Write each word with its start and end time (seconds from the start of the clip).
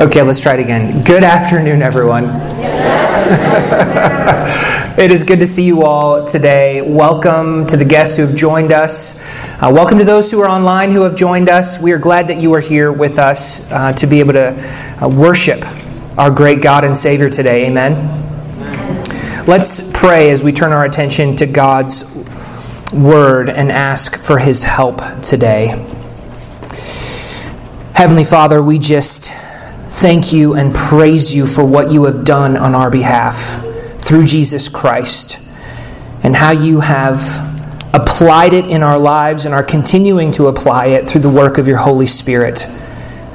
Okay, 0.00 0.22
let's 0.22 0.40
try 0.40 0.54
it 0.54 0.60
again. 0.60 1.04
Good 1.04 1.22
afternoon, 1.22 1.80
everyone. 1.80 2.24
it 4.98 5.12
is 5.12 5.22
good 5.22 5.38
to 5.38 5.46
see 5.46 5.64
you 5.64 5.84
all 5.84 6.24
today. 6.24 6.82
Welcome 6.82 7.64
to 7.68 7.76
the 7.76 7.84
guests 7.84 8.16
who 8.16 8.26
have 8.26 8.34
joined 8.34 8.72
us. 8.72 9.22
Uh, 9.62 9.70
welcome 9.72 10.00
to 10.00 10.04
those 10.04 10.32
who 10.32 10.40
are 10.40 10.48
online 10.48 10.90
who 10.90 11.02
have 11.02 11.14
joined 11.14 11.48
us. 11.48 11.80
We 11.80 11.92
are 11.92 11.98
glad 11.98 12.26
that 12.26 12.38
you 12.38 12.52
are 12.54 12.60
here 12.60 12.90
with 12.90 13.20
us 13.20 13.70
uh, 13.70 13.92
to 13.92 14.06
be 14.08 14.18
able 14.18 14.32
to 14.32 14.98
uh, 15.00 15.08
worship 15.08 15.64
our 16.18 16.32
great 16.32 16.60
God 16.60 16.82
and 16.82 16.96
Savior 16.96 17.30
today. 17.30 17.66
Amen. 17.66 17.92
Let's 19.46 19.96
pray 19.96 20.30
as 20.30 20.42
we 20.42 20.50
turn 20.50 20.72
our 20.72 20.84
attention 20.84 21.36
to 21.36 21.46
God's 21.46 22.02
Word 22.92 23.48
and 23.48 23.70
ask 23.70 24.18
for 24.18 24.38
His 24.38 24.64
help 24.64 25.00
today. 25.22 25.68
Heavenly 27.94 28.24
Father, 28.24 28.60
we 28.60 28.80
just 28.80 29.43
thank 29.94 30.32
you 30.32 30.54
and 30.54 30.74
praise 30.74 31.32
you 31.32 31.46
for 31.46 31.64
what 31.64 31.92
you 31.92 32.04
have 32.04 32.24
done 32.24 32.56
on 32.56 32.74
our 32.74 32.90
behalf 32.90 33.62
through 33.96 34.24
Jesus 34.24 34.68
Christ 34.68 35.38
and 36.24 36.34
how 36.34 36.50
you 36.50 36.80
have 36.80 37.20
applied 37.94 38.52
it 38.52 38.66
in 38.66 38.82
our 38.82 38.98
lives 38.98 39.44
and 39.44 39.54
are 39.54 39.62
continuing 39.62 40.32
to 40.32 40.48
apply 40.48 40.86
it 40.86 41.06
through 41.06 41.20
the 41.20 41.30
work 41.30 41.58
of 41.58 41.68
your 41.68 41.76
Holy 41.76 42.08
Spirit. 42.08 42.66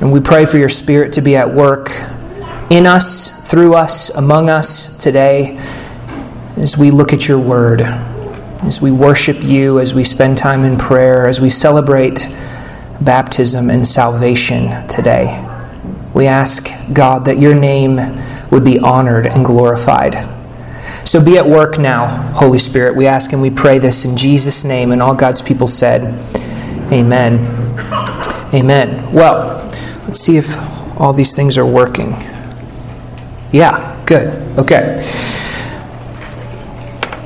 And 0.02 0.12
we 0.12 0.20
pray 0.20 0.46
for 0.46 0.58
your 0.58 0.68
Spirit 0.68 1.14
to 1.14 1.22
be 1.22 1.38
at 1.38 1.54
work 1.54 1.92
in 2.70 2.86
us, 2.86 3.50
through 3.50 3.76
us, 3.76 4.10
among 4.10 4.50
us 4.50 4.98
today 4.98 5.58
as 6.58 6.78
we 6.78 6.92
look 6.92 7.14
at 7.14 7.26
your 7.26 7.40
word, 7.40 7.84
as 8.64 8.82
we 8.82 8.92
worship 8.92 9.38
you, 9.42 9.80
as 9.80 9.94
we 9.94 10.04
spend 10.04 10.38
time 10.38 10.66
in 10.66 10.78
prayer, 10.78 11.26
as 11.26 11.40
we 11.40 11.50
celebrate 11.50 12.28
baptism 13.00 13.70
and 13.70 13.88
salvation 13.88 14.86
today. 14.90 15.49
We 16.14 16.26
ask, 16.26 16.70
God, 16.92 17.26
that 17.26 17.38
your 17.38 17.54
name 17.54 18.00
would 18.52 18.64
be 18.64 18.80
honored 18.80 19.28
and 19.28 19.46
glorified. 19.46 20.16
So 21.08 21.24
be 21.24 21.38
at 21.38 21.46
work 21.48 21.80
now, 21.80 22.08
Holy 22.34 22.60
Spirit. 22.60 22.96
We 22.96 23.08
ask 23.08 23.34
and 23.34 23.42
we 23.42 23.50
pray 23.50 23.80
this 23.80 24.06
in 24.06 24.18
Jesus' 24.18 24.64
name. 24.64 24.92
And 24.92 25.02
all 25.02 25.16
God's 25.16 25.42
people 25.42 25.68
said, 25.68 26.04
Amen. 26.92 27.40
Amen. 28.54 29.14
Well, 29.14 29.58
let's 30.04 30.20
see 30.20 30.38
if 30.38 30.56
all 31.00 31.14
these 31.14 31.36
things 31.36 31.58
are 31.58 31.66
working. 31.66 32.14
Yeah, 33.52 34.04
good. 34.06 34.28
Okay. 34.58 34.98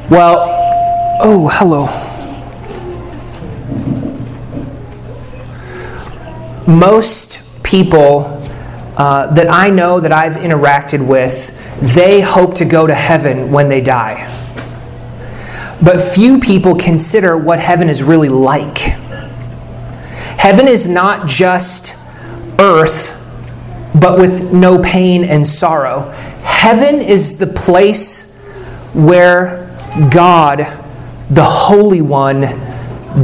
Well, 0.09 0.49
oh, 1.21 1.49
hello. 1.51 1.87
Most 6.67 7.41
people 7.63 8.42
uh, 8.97 9.33
that 9.33 9.49
I 9.51 9.69
know 9.69 9.99
that 9.99 10.11
I've 10.11 10.35
interacted 10.35 11.05
with, 11.05 11.59
they 11.95 12.21
hope 12.21 12.55
to 12.55 12.65
go 12.65 12.85
to 12.85 12.93
heaven 12.93 13.51
when 13.51 13.69
they 13.69 13.81
die. 13.81 14.29
But 15.83 15.99
few 16.01 16.39
people 16.39 16.75
consider 16.75 17.35
what 17.35 17.59
heaven 17.59 17.89
is 17.89 18.03
really 18.03 18.29
like. 18.29 18.77
Heaven 20.37 20.67
is 20.67 20.87
not 20.87 21.27
just 21.27 21.97
earth, 22.59 23.19
but 23.99 24.19
with 24.19 24.53
no 24.53 24.81
pain 24.81 25.23
and 25.23 25.45
sorrow. 25.45 26.11
Heaven 26.43 27.01
is 27.01 27.37
the 27.37 27.47
place 27.47 28.29
where 28.93 29.75
God, 30.11 30.59
the 31.29 31.43
Holy 31.43 32.01
One, 32.01 32.41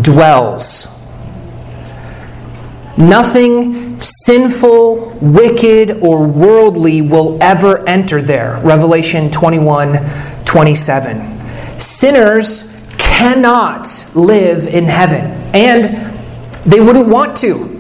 dwells. 0.02 0.88
Nothing 2.98 3.79
sinful, 4.02 5.18
wicked, 5.22 6.00
or 6.02 6.28
worldly 6.28 7.02
will 7.02 7.42
ever 7.42 7.88
enter 7.88 8.22
there. 8.22 8.60
Revelation 8.64 9.30
21 9.30 10.00
27. 10.46 11.80
Sinners 11.80 12.76
cannot 12.98 14.10
live 14.16 14.68
in 14.68 14.86
heaven, 14.86 15.26
and 15.54 15.86
they 16.66 16.80
wouldn't 16.80 17.08
want 17.08 17.36
to. 17.38 17.76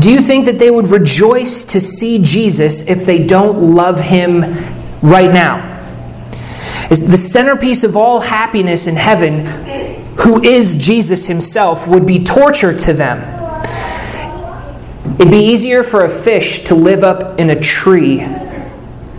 Do 0.00 0.10
you 0.10 0.18
think 0.18 0.46
that 0.46 0.58
they 0.58 0.70
would 0.70 0.88
rejoice 0.88 1.64
to 1.66 1.80
see 1.80 2.18
Jesus 2.18 2.82
if 2.82 3.04
they 3.04 3.26
don't 3.26 3.74
love 3.74 4.00
him 4.00 4.40
right 5.02 5.30
now? 5.30 5.68
Is 6.90 7.06
the 7.06 7.16
centerpiece 7.16 7.84
of 7.84 7.96
all 7.96 8.20
happiness 8.20 8.86
in 8.86 8.96
heaven, 8.96 9.46
who 10.20 10.42
is 10.42 10.74
Jesus 10.74 11.26
himself, 11.26 11.86
would 11.86 12.06
be 12.06 12.24
torture 12.24 12.76
to 12.76 12.92
them 12.92 13.41
It'd 15.04 15.30
be 15.30 15.38
easier 15.38 15.82
for 15.82 16.04
a 16.04 16.08
fish 16.08 16.60
to 16.64 16.74
live 16.74 17.02
up 17.02 17.40
in 17.40 17.50
a 17.50 17.58
tree 17.58 18.18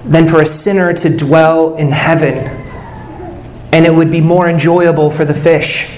than 0.06 0.26
for 0.26 0.42
a 0.42 0.46
sinner 0.46 0.94
to 0.94 1.10
dwell 1.10 1.76
in 1.76 1.92
heaven. 1.92 2.38
And 3.74 3.86
it 3.86 3.94
would 3.94 4.12
be 4.12 4.22
more 4.22 4.50
enjoyable 4.50 5.10
for 5.10 5.26
the 5.26 5.34
fish. 5.34 5.90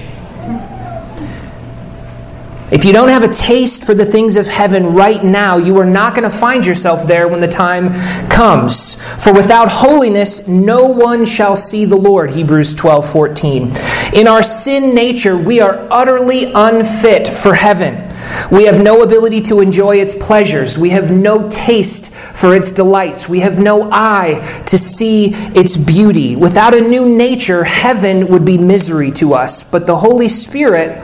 If 2.71 2.83
you 2.83 2.93
don't 2.93 3.09
have 3.09 3.23
a 3.23 3.27
taste 3.27 3.85
for 3.85 3.93
the 3.93 4.05
things 4.05 4.37
of 4.37 4.47
heaven 4.47 4.87
right 4.87 5.23
now, 5.23 5.57
you 5.57 5.77
are 5.77 5.85
not 5.85 6.15
going 6.15 6.29
to 6.29 6.35
find 6.35 6.65
yourself 6.65 7.05
there 7.05 7.27
when 7.27 7.39
the 7.39 7.47
time 7.47 7.93
comes. 8.27 8.95
For 9.23 9.31
without 9.31 9.69
holiness, 9.69 10.47
no 10.47 10.87
one 10.87 11.25
shall 11.25 11.55
see 11.55 11.85
the 11.85 11.95
Lord. 11.95 12.31
Hebrews 12.31 12.73
12 12.73 13.09
14. 13.09 13.71
In 14.13 14.27
our 14.27 14.41
sin 14.41 14.95
nature, 14.95 15.37
we 15.37 15.61
are 15.61 15.87
utterly 15.91 16.51
unfit 16.53 17.27
for 17.27 17.53
heaven. 17.53 18.04
We 18.51 18.65
have 18.65 18.81
no 18.81 19.01
ability 19.01 19.41
to 19.41 19.61
enjoy 19.61 19.97
its 19.97 20.15
pleasures. 20.15 20.77
We 20.77 20.91
have 20.91 21.11
no 21.11 21.49
taste 21.49 22.13
for 22.13 22.55
its 22.55 22.71
delights. 22.71 23.27
We 23.29 23.39
have 23.39 23.59
no 23.59 23.89
eye 23.91 24.63
to 24.67 24.77
see 24.77 25.33
its 25.33 25.77
beauty. 25.77 26.35
Without 26.35 26.73
a 26.73 26.81
new 26.81 27.17
nature, 27.17 27.63
heaven 27.63 28.27
would 28.27 28.45
be 28.45 28.57
misery 28.57 29.11
to 29.11 29.33
us. 29.33 29.63
But 29.63 29.87
the 29.87 29.97
Holy 29.97 30.27
Spirit 30.27 31.03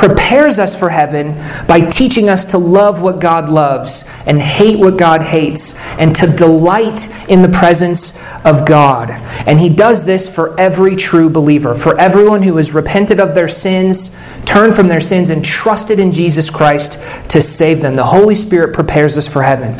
prepares 0.00 0.58
us 0.58 0.78
for 0.78 0.88
heaven 0.88 1.34
by 1.66 1.78
teaching 1.78 2.30
us 2.30 2.46
to 2.46 2.56
love 2.56 3.02
what 3.02 3.20
God 3.20 3.50
loves 3.50 4.04
and 4.24 4.40
hate 4.40 4.78
what 4.78 4.96
God 4.96 5.20
hates 5.20 5.78
and 5.98 6.16
to 6.16 6.26
delight 6.26 7.08
in 7.28 7.42
the 7.42 7.50
presence 7.50 8.18
of 8.42 8.64
God. 8.64 9.10
And 9.10 9.60
He 9.60 9.68
does 9.68 10.04
this 10.04 10.34
for 10.34 10.58
every 10.58 10.96
true 10.96 11.28
believer, 11.28 11.74
for 11.74 12.00
everyone 12.00 12.42
who 12.42 12.56
has 12.56 12.72
repented 12.72 13.20
of 13.20 13.34
their 13.34 13.46
sins, 13.46 14.08
turned 14.44 14.74
from 14.74 14.88
their 14.88 15.00
sins, 15.00 15.30
and 15.30 15.44
trusted 15.44 16.00
in 16.00 16.12
Jesus 16.12 16.50
Christ 16.50 16.98
to 17.30 17.40
save 17.40 17.80
them. 17.80 17.94
The 17.94 18.04
Holy 18.04 18.34
Spirit 18.34 18.74
prepares 18.74 19.16
us 19.16 19.28
for 19.28 19.42
heaven. 19.42 19.78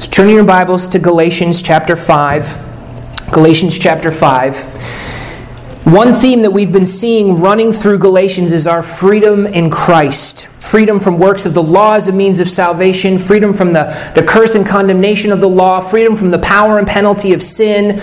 So 0.00 0.10
turn 0.10 0.28
your 0.28 0.44
Bibles 0.44 0.88
to 0.88 0.98
Galatians 0.98 1.62
chapter 1.62 1.96
5. 1.96 3.30
Galatians 3.32 3.78
chapter 3.78 4.10
5. 4.10 5.02
One 5.84 6.12
theme 6.12 6.42
that 6.42 6.52
we've 6.52 6.72
been 6.72 6.86
seeing 6.86 7.40
running 7.40 7.72
through 7.72 7.98
Galatians 7.98 8.52
is 8.52 8.68
our 8.68 8.84
freedom 8.84 9.46
in 9.46 9.68
Christ. 9.68 10.46
Freedom 10.46 11.00
from 11.00 11.18
works 11.18 11.44
of 11.44 11.54
the 11.54 11.62
law 11.62 11.94
as 11.94 12.06
a 12.06 12.12
means 12.12 12.38
of 12.38 12.48
salvation, 12.48 13.18
freedom 13.18 13.52
from 13.52 13.72
the, 13.72 14.12
the 14.14 14.22
curse 14.22 14.54
and 14.54 14.64
condemnation 14.64 15.32
of 15.32 15.40
the 15.40 15.48
law, 15.48 15.80
freedom 15.80 16.14
from 16.14 16.30
the 16.30 16.38
power 16.38 16.78
and 16.78 16.86
penalty 16.86 17.32
of 17.32 17.42
sin, 17.42 17.98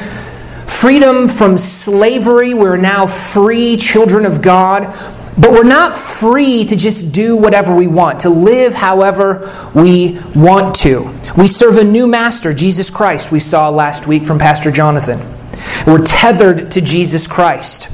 freedom 0.67 1.27
from 1.27 1.57
slavery. 1.57 2.53
We're 2.53 2.75
now 2.75 3.07
free 3.07 3.77
children 3.77 4.25
of 4.25 4.41
God. 4.41 4.93
But 5.39 5.51
we're 5.51 5.63
not 5.63 5.95
free 5.95 6.65
to 6.65 6.75
just 6.75 7.13
do 7.13 7.37
whatever 7.37 7.73
we 7.73 7.87
want, 7.87 8.19
to 8.21 8.29
live 8.29 8.73
however 8.73 9.49
we 9.73 10.19
want 10.35 10.75
to. 10.77 11.09
We 11.37 11.47
serve 11.47 11.77
a 11.77 11.83
new 11.83 12.07
master, 12.07 12.53
Jesus 12.53 12.89
Christ, 12.89 13.31
we 13.31 13.39
saw 13.39 13.69
last 13.69 14.05
week 14.05 14.23
from 14.23 14.37
Pastor 14.37 14.69
Jonathan. 14.69 15.17
We're 15.87 16.03
tethered 16.03 16.71
to 16.71 16.81
Jesus 16.81 17.25
Christ. 17.25 17.89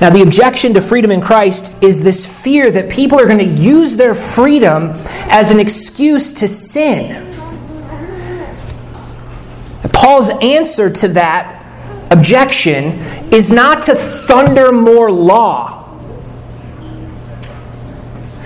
Now, 0.00 0.10
the 0.10 0.22
objection 0.22 0.72
to 0.74 0.80
freedom 0.80 1.10
in 1.10 1.20
Christ 1.20 1.82
is 1.82 2.00
this 2.00 2.24
fear 2.42 2.70
that 2.70 2.90
people 2.90 3.18
are 3.20 3.26
going 3.26 3.38
to 3.38 3.62
use 3.62 3.96
their 3.96 4.14
freedom 4.14 4.92
as 5.28 5.50
an 5.50 5.58
excuse 5.58 6.32
to 6.34 6.46
sin. 6.46 7.26
Paul's 9.92 10.30
answer 10.40 10.88
to 10.88 11.08
that 11.08 11.66
objection 12.10 12.92
is 13.32 13.52
not 13.52 13.82
to 13.82 13.94
thunder 13.94 14.72
more 14.72 15.10
law. 15.10 15.79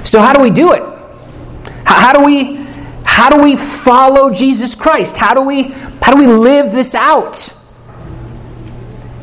So, 0.04 0.20
how 0.20 0.32
do 0.32 0.40
we 0.40 0.50
do 0.50 0.72
it? 0.72 0.82
How 1.84 2.12
do 2.12 2.24
we, 2.24 2.56
how 3.04 3.30
do 3.30 3.42
we 3.42 3.56
follow 3.56 4.30
Jesus 4.30 4.74
Christ? 4.74 5.16
How 5.16 5.34
do 5.34 5.42
we, 5.42 5.62
how 6.02 6.12
do 6.12 6.18
we 6.18 6.26
live 6.26 6.72
this 6.72 6.94
out? 6.94 7.52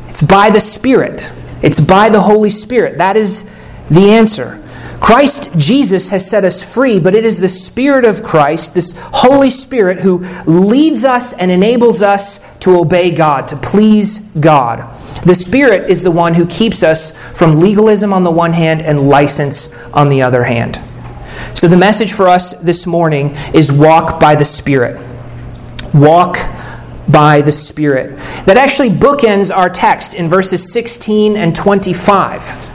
It's 0.08 0.22
by 0.22 0.50
the 0.50 0.60
Spirit. 0.60 1.32
It's 1.62 1.80
by 1.80 2.08
the 2.08 2.20
Holy 2.20 2.50
Spirit. 2.50 2.98
That 2.98 3.16
is 3.16 3.48
the 3.88 4.10
answer. 4.10 4.58
Christ 5.00 5.56
Jesus 5.58 6.10
has 6.10 6.28
set 6.28 6.44
us 6.44 6.62
free, 6.74 7.00
but 7.00 7.14
it 7.14 7.24
is 7.24 7.40
the 7.40 7.48
Spirit 7.48 8.04
of 8.04 8.22
Christ, 8.22 8.74
this 8.74 8.94
Holy 8.96 9.50
Spirit, 9.50 10.00
who 10.00 10.18
leads 10.46 11.04
us 11.04 11.32
and 11.32 11.50
enables 11.50 12.02
us 12.02 12.38
to 12.60 12.78
obey 12.78 13.10
God, 13.10 13.48
to 13.48 13.56
please 13.56 14.20
God. 14.20 14.78
The 15.22 15.34
Spirit 15.34 15.88
is 15.88 16.02
the 16.02 16.10
one 16.10 16.34
who 16.34 16.46
keeps 16.46 16.82
us 16.82 17.16
from 17.38 17.60
legalism 17.60 18.12
on 18.12 18.24
the 18.24 18.30
one 18.30 18.52
hand 18.52 18.82
and 18.82 19.08
license 19.08 19.72
on 19.92 20.08
the 20.08 20.22
other 20.22 20.42
hand. 20.42 20.80
So, 21.54 21.68
the 21.68 21.76
message 21.76 22.12
for 22.12 22.28
us 22.28 22.54
this 22.54 22.86
morning 22.86 23.36
is 23.54 23.70
walk 23.70 24.18
by 24.18 24.34
the 24.34 24.44
Spirit. 24.44 25.00
Walk 25.94 26.38
by 27.08 27.40
the 27.42 27.52
Spirit. 27.52 28.16
That 28.46 28.56
actually 28.56 28.90
bookends 28.90 29.54
our 29.54 29.70
text 29.70 30.14
in 30.14 30.28
verses 30.28 30.72
16 30.72 31.36
and 31.36 31.54
25. 31.54 32.72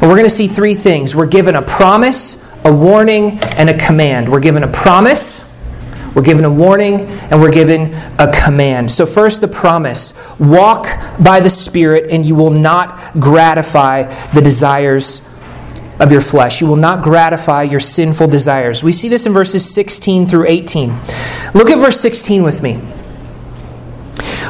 And 0.00 0.02
we're 0.02 0.16
going 0.16 0.24
to 0.24 0.30
see 0.30 0.48
three 0.48 0.74
things. 0.74 1.14
We're 1.14 1.26
given 1.26 1.54
a 1.54 1.62
promise, 1.62 2.44
a 2.64 2.74
warning, 2.74 3.38
and 3.56 3.70
a 3.70 3.78
command. 3.78 4.28
We're 4.28 4.40
given 4.40 4.64
a 4.64 4.68
promise, 4.68 5.45
we're 6.16 6.22
given 6.22 6.46
a 6.46 6.50
warning, 6.50 7.02
and 7.02 7.42
we're 7.42 7.52
given 7.52 7.92
a 8.18 8.32
command. 8.32 8.90
So, 8.90 9.04
first, 9.04 9.42
the 9.42 9.48
promise 9.48 10.14
walk 10.40 10.86
by 11.22 11.40
the 11.40 11.50
Spirit, 11.50 12.10
and 12.10 12.24
you 12.24 12.34
will 12.34 12.50
not 12.50 13.12
gratify 13.20 14.04
the 14.32 14.40
desires 14.40 15.20
of 16.00 16.10
your 16.10 16.22
flesh. 16.22 16.62
You 16.62 16.68
will 16.68 16.76
not 16.76 17.04
gratify 17.04 17.64
your 17.64 17.80
sinful 17.80 18.28
desires. 18.28 18.82
We 18.82 18.92
see 18.92 19.10
this 19.10 19.26
in 19.26 19.34
verses 19.34 19.70
16 19.70 20.24
through 20.24 20.46
18. 20.46 20.88
Look 21.52 21.68
at 21.68 21.78
verse 21.78 22.00
16 22.00 22.42
with 22.42 22.62
me. 22.62 22.80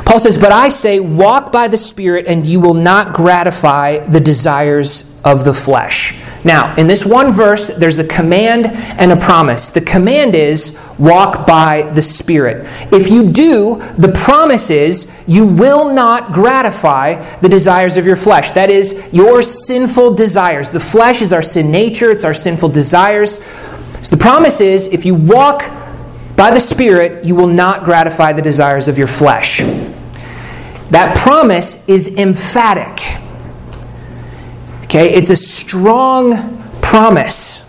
Paul 0.07 0.21
says, 0.21 0.39
But 0.39 0.53
I 0.53 0.69
say, 0.69 1.01
walk 1.01 1.51
by 1.51 1.67
the 1.67 1.77
Spirit, 1.77 2.27
and 2.27 2.47
you 2.47 2.61
will 2.61 2.75
not 2.75 3.13
gratify 3.13 3.99
the 4.07 4.21
desires 4.21 5.03
of 5.25 5.45
the 5.45 5.53
flesh. 5.53 6.17
Now, 6.45 6.77
in 6.77 6.87
this 6.87 7.05
one 7.05 7.33
verse, 7.33 7.71
there's 7.71 7.99
a 7.99 8.07
command 8.07 8.67
and 8.67 9.11
a 9.11 9.17
promise. 9.17 9.71
The 9.71 9.81
command 9.81 10.37
is 10.37 10.79
walk 10.97 11.45
by 11.45 11.91
the 11.91 12.03
Spirit. 12.03 12.69
If 12.93 13.11
you 13.11 13.33
do, 13.33 13.83
the 13.99 14.13
promise 14.13 14.71
is 14.71 15.11
you 15.27 15.45
will 15.45 15.93
not 15.93 16.33
gratify 16.33 17.17
the 17.41 17.49
desires 17.49 17.99
of 17.99 18.07
your 18.07 18.15
flesh. 18.15 18.53
That 18.53 18.71
is, 18.71 19.13
your 19.13 19.43
sinful 19.43 20.15
desires. 20.15 20.71
The 20.71 20.79
flesh 20.79 21.21
is 21.21 21.33
our 21.33 21.43
sin 21.43 21.73
nature, 21.73 22.13
it's 22.13 22.25
our 22.25 22.33
sinful 22.33 22.69
desires. 22.69 23.45
So 24.03 24.15
the 24.15 24.23
promise 24.23 24.61
is 24.61 24.87
if 24.87 25.05
you 25.05 25.17
walk 25.17 25.63
by 26.37 26.53
the 26.53 26.61
Spirit, 26.61 27.25
you 27.25 27.35
will 27.35 27.49
not 27.49 27.85
gratify 27.85 28.35
the 28.35 28.43
desires 28.43 28.87
of 28.87 28.99
your 28.99 29.09
flesh. 29.09 29.63
That 30.91 31.17
promise 31.17 31.87
is 31.89 32.17
emphatic. 32.17 32.99
Okay, 34.85 35.13
it's 35.13 35.31
a 35.31 35.37
strong 35.37 36.63
promise. 36.81 37.65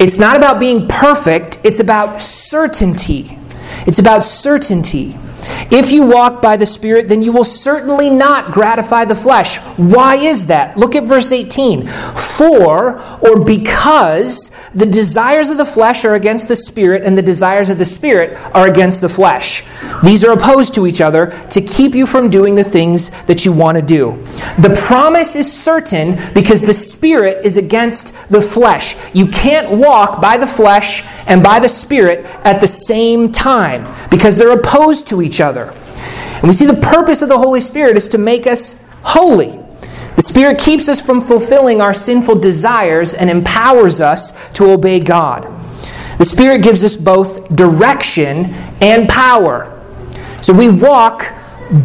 It's 0.00 0.18
not 0.18 0.36
about 0.36 0.58
being 0.58 0.88
perfect, 0.88 1.60
it's 1.62 1.78
about 1.78 2.20
certainty. 2.20 3.38
It's 3.86 3.98
about 3.98 4.24
certainty. 4.24 5.16
If 5.70 5.92
you 5.92 6.04
walk 6.04 6.42
by 6.42 6.56
the 6.56 6.66
Spirit, 6.66 7.08
then 7.08 7.22
you 7.22 7.32
will 7.32 7.44
certainly 7.44 8.10
not 8.10 8.52
gratify 8.52 9.04
the 9.04 9.14
flesh. 9.14 9.58
Why 9.76 10.16
is 10.16 10.46
that? 10.46 10.76
Look 10.76 10.94
at 10.94 11.04
verse 11.04 11.32
18. 11.32 11.86
For, 11.86 13.00
or 13.20 13.44
because, 13.44 14.50
the 14.74 14.86
desires 14.86 15.50
of 15.50 15.58
the 15.58 15.64
flesh 15.64 16.04
are 16.04 16.14
against 16.14 16.48
the 16.48 16.56
Spirit, 16.56 17.04
and 17.04 17.16
the 17.16 17.22
desires 17.22 17.70
of 17.70 17.78
the 17.78 17.84
Spirit 17.84 18.38
are 18.54 18.66
against 18.66 19.00
the 19.00 19.08
flesh. 19.08 19.64
These 20.02 20.24
are 20.24 20.32
opposed 20.32 20.74
to 20.74 20.86
each 20.86 21.00
other 21.00 21.28
to 21.50 21.60
keep 21.60 21.94
you 21.94 22.06
from 22.06 22.30
doing 22.30 22.54
the 22.54 22.64
things 22.64 23.10
that 23.26 23.44
you 23.44 23.52
want 23.52 23.76
to 23.76 23.82
do. 23.82 24.16
The 24.58 24.74
promise 24.88 25.36
is 25.36 25.50
certain 25.50 26.18
because 26.34 26.62
the 26.62 26.72
Spirit 26.72 27.44
is 27.44 27.56
against 27.56 28.14
the 28.30 28.40
flesh. 28.40 28.96
You 29.14 29.26
can't 29.26 29.70
walk 29.70 30.20
by 30.20 30.36
the 30.36 30.46
flesh 30.46 31.04
and 31.26 31.42
by 31.42 31.60
the 31.60 31.68
Spirit 31.68 32.26
at 32.44 32.60
the 32.60 32.66
same 32.66 33.30
time 33.30 33.86
because 34.10 34.36
they're 34.36 34.50
opposed 34.50 35.06
to 35.08 35.22
each 35.22 35.29
other. 35.29 35.29
And 36.40 36.44
we 36.44 36.52
see 36.52 36.66
the 36.66 36.74
purpose 36.74 37.22
of 37.22 37.28
the 37.28 37.38
Holy 37.38 37.60
Spirit 37.60 37.96
is 37.96 38.08
to 38.10 38.18
make 38.18 38.46
us 38.46 38.82
holy. 39.02 39.58
The 40.16 40.22
Spirit 40.22 40.58
keeps 40.58 40.88
us 40.88 41.00
from 41.00 41.20
fulfilling 41.20 41.80
our 41.80 41.94
sinful 41.94 42.40
desires 42.40 43.14
and 43.14 43.30
empowers 43.30 44.00
us 44.00 44.50
to 44.52 44.70
obey 44.70 45.00
God. 45.00 45.44
The 46.18 46.24
Spirit 46.24 46.62
gives 46.62 46.84
us 46.84 46.96
both 46.96 47.54
direction 47.54 48.46
and 48.82 49.08
power. 49.08 49.82
So 50.42 50.52
we 50.52 50.70
walk 50.70 51.24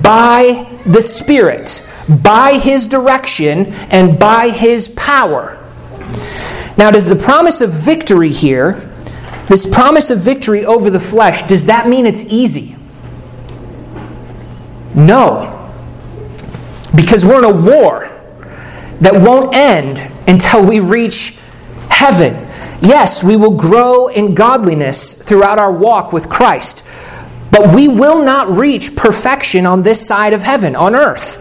by 0.02 0.68
the 0.86 1.02
Spirit, 1.02 1.88
by 2.24 2.58
His 2.58 2.88
direction, 2.88 3.68
and 3.92 4.20
by 4.20 4.50
His 4.50 4.90
power. 4.90 5.62
Now, 6.78 6.92
does 6.92 7.08
the 7.08 7.16
promise 7.16 7.62
of 7.62 7.72
victory 7.72 8.32
here, 8.32 8.74
this 9.48 9.66
promise 9.66 10.10
of 10.10 10.20
victory 10.20 10.66
over 10.66 10.90
the 10.90 11.00
flesh, 11.00 11.44
does 11.44 11.68
that 11.68 11.88
mean 11.88 12.06
it's 12.06 12.26
easy? 12.26 12.75
No. 14.96 15.52
Because 16.96 17.26
we're 17.26 17.40
in 17.40 17.44
a 17.46 17.54
war 17.54 18.10
that 19.02 19.14
won't 19.14 19.54
end 19.54 20.10
until 20.28 20.66
we 20.66 20.80
reach 20.80 21.38
heaven. 21.90 22.48
Yes, 22.82 23.24
we 23.24 23.36
will 23.36 23.56
grow 23.56 24.08
in 24.08 24.34
godliness 24.34 25.14
throughout 25.14 25.60
our 25.60 25.72
walk 25.72 26.14
with 26.14 26.30
Christ, 26.30 26.86
but 27.52 27.74
we 27.74 27.88
will 27.88 28.24
not 28.24 28.50
reach 28.50 28.96
perfection 28.96 29.66
on 29.66 29.84
this 29.84 30.06
side 30.06 30.34
of 30.34 30.44
heaven, 30.44 30.76
on 30.76 30.96
earth. 30.96 31.38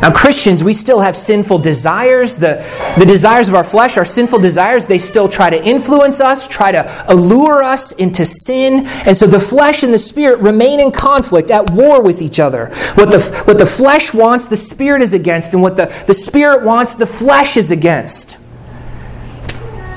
Now, 0.00 0.12
Christians, 0.12 0.62
we 0.62 0.72
still 0.72 1.00
have 1.00 1.16
sinful 1.16 1.58
desires. 1.58 2.36
The, 2.36 2.64
the 2.98 3.04
desires 3.04 3.48
of 3.48 3.54
our 3.54 3.64
flesh, 3.64 3.96
our 3.96 4.04
sinful 4.04 4.38
desires, 4.38 4.86
they 4.86 4.98
still 4.98 5.28
try 5.28 5.50
to 5.50 5.62
influence 5.62 6.20
us, 6.20 6.46
try 6.46 6.70
to 6.70 7.04
allure 7.12 7.64
us 7.64 7.92
into 7.92 8.24
sin. 8.24 8.86
And 9.06 9.16
so 9.16 9.26
the 9.26 9.40
flesh 9.40 9.82
and 9.82 9.92
the 9.92 9.98
spirit 9.98 10.40
remain 10.40 10.78
in 10.78 10.92
conflict, 10.92 11.50
at 11.50 11.70
war 11.70 12.00
with 12.00 12.22
each 12.22 12.38
other. 12.38 12.66
What 12.94 13.10
the, 13.10 13.20
what 13.46 13.58
the 13.58 13.66
flesh 13.66 14.14
wants, 14.14 14.46
the 14.46 14.56
spirit 14.56 15.02
is 15.02 15.14
against. 15.14 15.52
And 15.52 15.62
what 15.62 15.76
the, 15.76 15.86
the 16.06 16.14
spirit 16.14 16.62
wants, 16.62 16.94
the 16.94 17.06
flesh 17.06 17.56
is 17.56 17.70
against. 17.70 18.38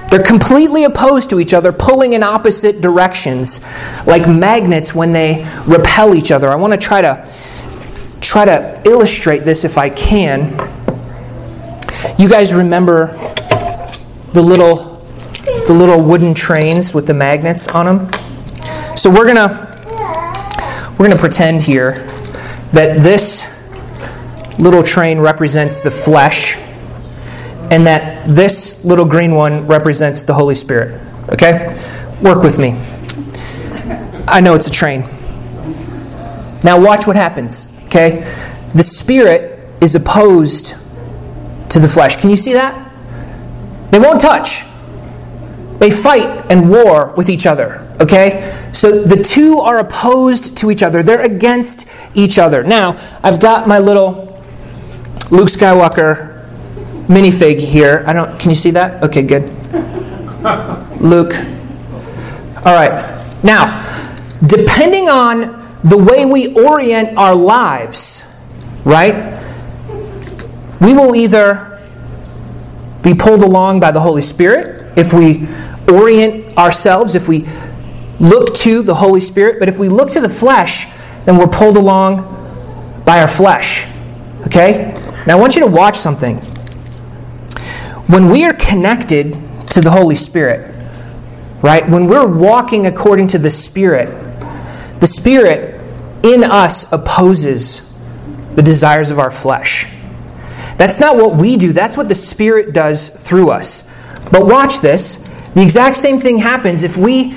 They're 0.10 0.22
completely 0.22 0.84
opposed 0.84 1.30
to 1.30 1.40
each 1.40 1.54
other, 1.54 1.72
pulling 1.72 2.12
in 2.14 2.22
opposite 2.22 2.82
directions, 2.82 3.62
like 4.06 4.28
magnets 4.28 4.94
when 4.94 5.14
they 5.14 5.48
repel 5.66 6.16
each 6.16 6.32
other. 6.32 6.50
I 6.50 6.56
want 6.56 6.74
to 6.74 6.78
try 6.78 7.02
to 7.02 7.26
try 8.32 8.46
to 8.46 8.82
illustrate 8.86 9.40
this 9.40 9.66
if 9.66 9.78
I 9.78 9.90
can. 9.90 10.46
You 12.18 12.30
guys 12.30 12.54
remember 12.54 13.08
the 14.32 14.42
little 14.42 15.04
the 15.68 15.74
little 15.74 16.02
wooden 16.02 16.34
trains 16.34 16.94
with 16.94 17.08
the 17.08 17.14
magnets 17.14 17.68
on 17.76 17.86
them? 17.86 18.14
So 18.96 19.10
we're 19.10 19.26
going 19.26 19.36
to 19.36 20.92
we're 20.92 21.08
going 21.08 21.12
to 21.12 21.20
pretend 21.20 21.62
here 21.62 21.92
that 22.72 23.02
this 23.02 23.50
little 24.60 24.82
train 24.82 25.20
represents 25.20 25.80
the 25.80 25.92
flesh 25.92 26.56
and 27.70 27.86
that 27.86 28.26
this 28.34 28.86
little 28.86 29.04
green 29.04 29.36
one 29.36 29.68
represents 29.68 30.24
the 30.24 30.34
Holy 30.34 30.56
Spirit. 30.56 31.02
Okay? 31.34 31.68
Work 32.22 32.44
with 32.44 32.58
me. 32.58 32.76
I 34.26 34.40
know 34.40 34.56
it's 34.56 34.68
a 34.68 34.72
train. 34.72 35.02
Now 36.64 36.80
watch 36.80 37.06
what 37.06 37.18
happens. 37.18 37.71
Okay? 37.92 38.22
The 38.74 38.84
spirit 38.84 39.60
is 39.82 39.96
opposed 39.96 40.78
to 41.70 41.80
the 41.80 41.90
flesh. 41.90 42.16
Can 42.16 42.30
you 42.30 42.38
see 42.38 42.54
that? 42.54 42.90
They 43.92 44.00
won't 44.00 44.22
touch. 44.22 44.64
They 45.80 45.92
fight 45.92 46.50
and 46.50 46.70
war 46.70 47.14
with 47.18 47.30
each 47.30 47.46
other. 47.46 47.86
Okay? 48.00 48.70
So 48.72 49.04
the 49.04 49.22
two 49.22 49.60
are 49.60 49.80
opposed 49.80 50.56
to 50.58 50.72
each 50.72 50.84
other. 50.84 51.04
They're 51.04 51.22
against 51.22 51.86
each 52.14 52.40
other. 52.40 52.64
Now, 52.64 52.98
I've 53.24 53.42
got 53.42 53.68
my 53.68 53.80
little 53.80 54.28
Luke 55.30 55.50
Skywalker 55.50 56.46
minifig 57.08 57.60
here. 57.60 58.06
I 58.08 58.14
don't 58.14 58.40
can 58.40 58.52
you 58.52 58.56
see 58.56 58.72
that? 58.72 59.04
Okay, 59.04 59.22
good. 59.22 59.52
Luke. 61.02 61.34
All 62.64 62.74
right. 62.74 63.44
Now, 63.44 63.84
depending 64.46 65.10
on 65.10 65.61
the 65.84 65.98
way 65.98 66.26
we 66.26 66.54
orient 66.54 67.18
our 67.18 67.36
lives, 67.36 68.24
right? 68.86 69.40
We 70.80 70.94
will 70.94 71.16
either 71.16 71.80
be 73.02 73.14
pulled 73.16 73.42
along 73.42 73.80
by 73.80 73.92
the 73.92 74.00
Holy 74.00 74.22
Spirit 74.22 74.98
if 74.98 75.14
we 75.14 75.48
orient 75.92 76.58
ourselves, 76.58 77.16
if 77.16 77.28
we 77.28 77.48
look 78.20 78.54
to 78.56 78.84
the 78.84 78.96
Holy 78.96 79.22
Spirit, 79.22 79.60
but 79.60 79.68
if 79.68 79.80
we 79.80 79.90
look 79.90 80.10
to 80.12 80.22
the 80.22 80.30
flesh, 80.30 80.86
then 81.26 81.38
we're 81.38 81.48
pulled 81.48 81.78
along 81.78 82.22
by 83.06 83.20
our 83.22 83.28
flesh. 83.28 83.88
Okay? 84.46 84.94
Now 85.26 85.38
I 85.38 85.40
want 85.40 85.56
you 85.56 85.62
to 85.62 85.68
watch 85.68 85.98
something. 85.98 86.38
When 88.08 88.30
we 88.30 88.46
are 88.46 88.54
connected 88.54 89.34
to 89.70 89.82
the 89.82 89.90
Holy 89.90 90.16
Spirit, 90.16 90.76
right? 91.62 91.88
When 91.88 92.08
we're 92.08 92.28
walking 92.28 92.88
according 92.88 93.30
to 93.30 93.38
the 93.38 93.50
Spirit, 93.50 94.10
the 95.00 95.08
Spirit 95.08 95.71
in 96.24 96.44
us 96.44 96.92
opposes 96.92 97.88
the 98.56 98.62
desires 98.62 99.12
of 99.12 99.20
our 99.20 99.32
flesh. 99.32 99.88
That's 100.78 101.00
not 101.00 101.16
what 101.16 101.36
we 101.36 101.58
do, 101.58 101.74
that's 101.74 101.98
what 101.98 102.10
the 102.10 102.16
Spirit 102.16 102.74
does 102.74 103.10
through 103.10 103.52
us. 103.52 103.84
But 104.32 104.46
watch 104.46 104.82
this. 104.82 105.18
The 105.54 105.62
exact 105.62 105.98
same 105.98 106.18
thing 106.18 106.38
happens 106.38 106.84
if 106.84 106.98
we 106.98 107.36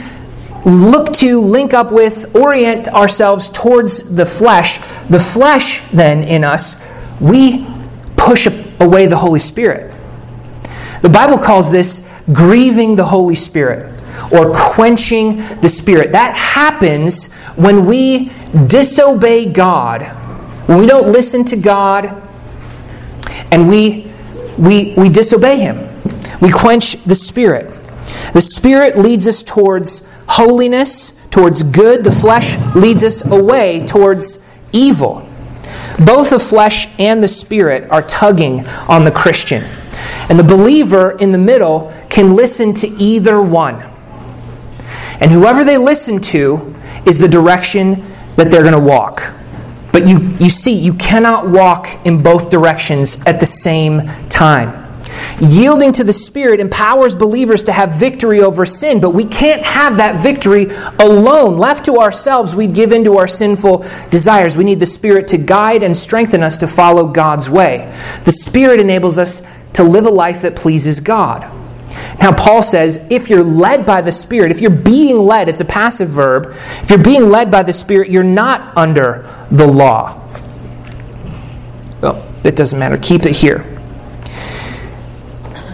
look 0.64 1.12
to 1.14 1.40
link 1.40 1.74
up 1.74 1.92
with, 1.92 2.34
orient 2.34 2.88
ourselves 2.88 3.50
towards 3.50 4.14
the 4.14 4.24
flesh. 4.24 4.78
The 5.08 5.18
flesh, 5.18 5.82
then, 5.90 6.24
in 6.24 6.44
us, 6.44 6.82
we 7.20 7.66
push 8.16 8.46
away 8.80 9.06
the 9.06 9.16
Holy 9.16 9.40
Spirit. 9.40 9.92
The 11.02 11.10
Bible 11.10 11.38
calls 11.38 11.70
this 11.70 12.08
grieving 12.32 12.96
the 12.96 13.04
Holy 13.04 13.34
Spirit 13.34 13.92
or 14.32 14.52
quenching 14.54 15.36
the 15.60 15.68
Spirit. 15.68 16.12
That 16.12 16.34
happens 16.34 17.30
when 17.56 17.84
we 17.84 18.30
disobey 18.68 19.50
God, 19.50 20.02
when 20.66 20.78
we 20.78 20.86
don't 20.86 21.12
listen 21.12 21.44
to 21.46 21.56
God, 21.56 22.22
and 23.50 23.68
we, 23.68 24.10
we, 24.58 24.94
we 24.96 25.08
disobey 25.08 25.58
Him. 25.58 25.78
We 26.40 26.50
quench 26.50 27.02
the 27.04 27.14
Spirit. 27.14 27.72
The 28.32 28.40
Spirit 28.40 28.98
leads 28.98 29.28
us 29.28 29.42
towards 29.42 30.08
holiness, 30.28 31.12
towards 31.30 31.62
good. 31.62 32.04
The 32.04 32.12
flesh 32.12 32.56
leads 32.74 33.04
us 33.04 33.24
away 33.24 33.84
towards 33.86 34.46
evil. 34.72 35.28
Both 36.04 36.30
the 36.30 36.38
flesh 36.38 36.88
and 36.98 37.22
the 37.22 37.28
Spirit 37.28 37.88
are 37.90 38.02
tugging 38.02 38.66
on 38.88 39.04
the 39.04 39.12
Christian. 39.12 39.64
And 40.28 40.38
the 40.38 40.44
believer 40.44 41.12
in 41.12 41.32
the 41.32 41.38
middle 41.38 41.92
can 42.08 42.34
listen 42.34 42.74
to 42.74 42.88
either 42.88 43.40
one. 43.40 43.82
And 45.20 45.30
whoever 45.30 45.64
they 45.64 45.78
listen 45.78 46.20
to 46.22 46.74
is 47.06 47.18
the 47.18 47.28
direction 47.28 48.04
that 48.36 48.50
they're 48.50 48.62
going 48.62 48.72
to 48.72 48.80
walk. 48.80 49.34
But 49.92 50.08
you, 50.08 50.18
you 50.40 50.50
see, 50.50 50.74
you 50.74 50.92
cannot 50.94 51.48
walk 51.48 52.04
in 52.04 52.22
both 52.22 52.50
directions 52.50 53.24
at 53.26 53.38
the 53.38 53.46
same 53.46 54.02
time. 54.28 54.84
Yielding 55.40 55.92
to 55.92 56.04
the 56.04 56.12
Spirit 56.12 56.60
empowers 56.60 57.14
believers 57.14 57.64
to 57.64 57.72
have 57.72 57.92
victory 57.92 58.40
over 58.40 58.64
sin, 58.64 59.00
but 59.00 59.10
we 59.10 59.24
can't 59.24 59.62
have 59.62 59.96
that 59.96 60.20
victory 60.20 60.66
alone. 60.98 61.56
Left 61.56 61.84
to 61.84 61.98
ourselves, 61.98 62.54
we'd 62.54 62.74
give 62.74 62.92
in 62.92 63.04
to 63.04 63.18
our 63.18 63.26
sinful 63.26 63.84
desires. 64.10 64.56
We 64.56 64.64
need 64.64 64.80
the 64.80 64.86
Spirit 64.86 65.28
to 65.28 65.38
guide 65.38 65.82
and 65.82 65.96
strengthen 65.96 66.42
us 66.42 66.58
to 66.58 66.66
follow 66.66 67.06
God's 67.06 67.48
way. 67.48 67.92
The 68.24 68.32
Spirit 68.32 68.80
enables 68.80 69.18
us 69.18 69.42
to 69.74 69.84
live 69.84 70.06
a 70.06 70.10
life 70.10 70.42
that 70.42 70.56
pleases 70.56 71.00
God. 71.00 71.50
Now, 72.18 72.32
Paul 72.32 72.62
says 72.62 73.06
if 73.10 73.28
you're 73.28 73.42
led 73.42 73.84
by 73.84 74.00
the 74.00 74.12
Spirit, 74.12 74.50
if 74.50 74.60
you're 74.60 74.70
being 74.70 75.18
led, 75.18 75.48
it's 75.48 75.60
a 75.60 75.64
passive 75.64 76.08
verb. 76.08 76.46
If 76.82 76.90
you're 76.90 77.02
being 77.02 77.28
led 77.28 77.50
by 77.50 77.62
the 77.62 77.72
Spirit, 77.72 78.10
you're 78.10 78.22
not 78.22 78.76
under 78.76 79.28
the 79.50 79.66
law. 79.66 80.20
Well, 82.00 82.26
it 82.44 82.56
doesn't 82.56 82.78
matter. 82.78 82.96
Keep 82.96 83.26
it 83.26 83.36
here. 83.36 83.62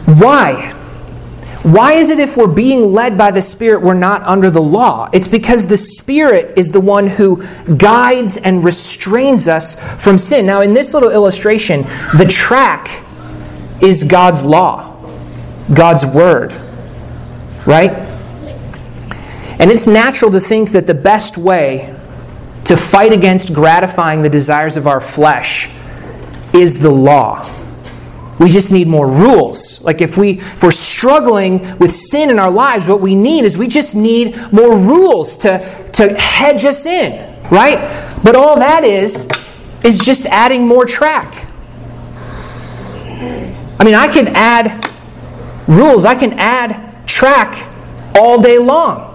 Why? 0.06 0.74
Why 1.62 1.92
is 1.92 2.08
it 2.08 2.18
if 2.18 2.38
we're 2.38 2.46
being 2.46 2.92
led 2.92 3.18
by 3.18 3.30
the 3.30 3.42
Spirit, 3.42 3.82
we're 3.82 3.92
not 3.92 4.22
under 4.22 4.50
the 4.50 4.62
law? 4.62 5.10
It's 5.12 5.28
because 5.28 5.66
the 5.66 5.76
Spirit 5.76 6.56
is 6.56 6.72
the 6.72 6.80
one 6.80 7.06
who 7.06 7.46
guides 7.76 8.38
and 8.38 8.64
restrains 8.64 9.46
us 9.46 9.76
from 10.02 10.16
sin. 10.16 10.46
Now, 10.46 10.62
in 10.62 10.72
this 10.72 10.94
little 10.94 11.10
illustration, 11.10 11.82
the 12.16 12.26
track 12.28 12.88
is 13.82 14.04
God's 14.04 14.42
law, 14.42 14.89
God's 15.72 16.04
Word, 16.04 16.52
right? 17.66 17.92
And 19.60 19.70
it's 19.70 19.86
natural 19.86 20.30
to 20.32 20.40
think 20.40 20.70
that 20.70 20.86
the 20.86 20.94
best 20.94 21.36
way 21.36 21.94
to 22.64 22.76
fight 22.76 23.12
against 23.12 23.52
gratifying 23.52 24.22
the 24.22 24.28
desires 24.28 24.76
of 24.76 24.86
our 24.86 25.00
flesh 25.00 25.68
is 26.54 26.80
the 26.80 26.90
law. 26.90 27.48
We 28.38 28.48
just 28.48 28.72
need 28.72 28.88
more 28.88 29.06
rules. 29.06 29.82
Like 29.82 30.00
if 30.00 30.16
we 30.16 30.38
if 30.40 30.62
we're 30.62 30.70
struggling 30.70 31.60
with 31.78 31.90
sin 31.90 32.30
in 32.30 32.38
our 32.38 32.50
lives, 32.50 32.88
what 32.88 33.02
we 33.02 33.14
need 33.14 33.44
is 33.44 33.58
we 33.58 33.68
just 33.68 33.94
need 33.94 34.34
more 34.50 34.74
rules 34.78 35.36
to, 35.38 35.58
to 35.92 36.14
hedge 36.14 36.64
us 36.64 36.86
in, 36.86 37.36
right? 37.50 37.78
But 38.24 38.36
all 38.36 38.56
that 38.56 38.82
is 38.82 39.28
is 39.84 39.98
just 39.98 40.24
adding 40.26 40.66
more 40.66 40.86
track. 40.86 41.46
I 43.78 43.84
mean, 43.84 43.94
I 43.94 44.08
can 44.08 44.28
add 44.28 44.89
rules, 45.70 46.04
I 46.04 46.14
can 46.14 46.34
add 46.34 47.06
track 47.06 47.68
all 48.14 48.40
day 48.40 48.58
long. 48.58 49.06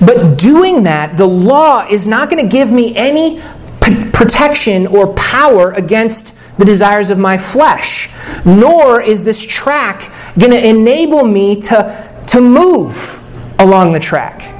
But 0.00 0.38
doing 0.38 0.82
that, 0.84 1.16
the 1.16 1.26
law 1.26 1.86
is 1.88 2.06
not 2.06 2.28
going 2.30 2.42
to 2.42 2.50
give 2.50 2.70
me 2.70 2.94
any 2.96 3.40
p- 3.82 4.10
protection 4.10 4.86
or 4.86 5.14
power 5.14 5.72
against 5.72 6.34
the 6.58 6.64
desires 6.64 7.10
of 7.10 7.18
my 7.18 7.36
flesh, 7.36 8.10
nor 8.44 9.00
is 9.00 9.24
this 9.24 9.44
track 9.44 10.12
going 10.38 10.52
to 10.52 10.66
enable 10.66 11.24
me 11.24 11.60
to, 11.60 12.24
to 12.28 12.40
move 12.40 13.22
along 13.58 13.92
the 13.92 14.00
track. 14.00 14.54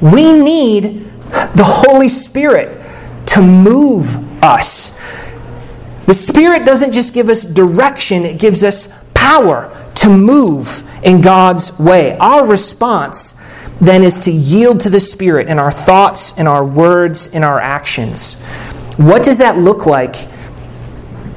We 0.00 0.32
need 0.32 1.04
the 1.30 1.64
Holy 1.64 2.08
Spirit 2.08 2.78
to 3.26 3.42
move 3.42 4.42
us. 4.42 4.98
The 6.06 6.14
Spirit 6.14 6.66
doesn't 6.66 6.92
just 6.92 7.14
give 7.14 7.28
us 7.28 7.44
direction, 7.44 8.24
it 8.24 8.38
gives 8.38 8.64
us 8.64 8.88
power 9.22 9.70
to 9.94 10.08
move 10.08 10.82
in 11.04 11.20
God's 11.20 11.78
way. 11.78 12.16
Our 12.18 12.44
response 12.44 13.34
then 13.80 14.02
is 14.02 14.18
to 14.20 14.32
yield 14.32 14.80
to 14.80 14.90
the 14.90 14.98
Spirit 14.98 15.46
in 15.46 15.60
our 15.60 15.70
thoughts, 15.70 16.36
in 16.36 16.48
our 16.48 16.64
words, 16.64 17.28
in 17.28 17.44
our 17.44 17.60
actions. 17.60 18.34
What 18.96 19.22
does 19.22 19.38
that 19.38 19.58
look 19.58 19.86
like 19.86 20.14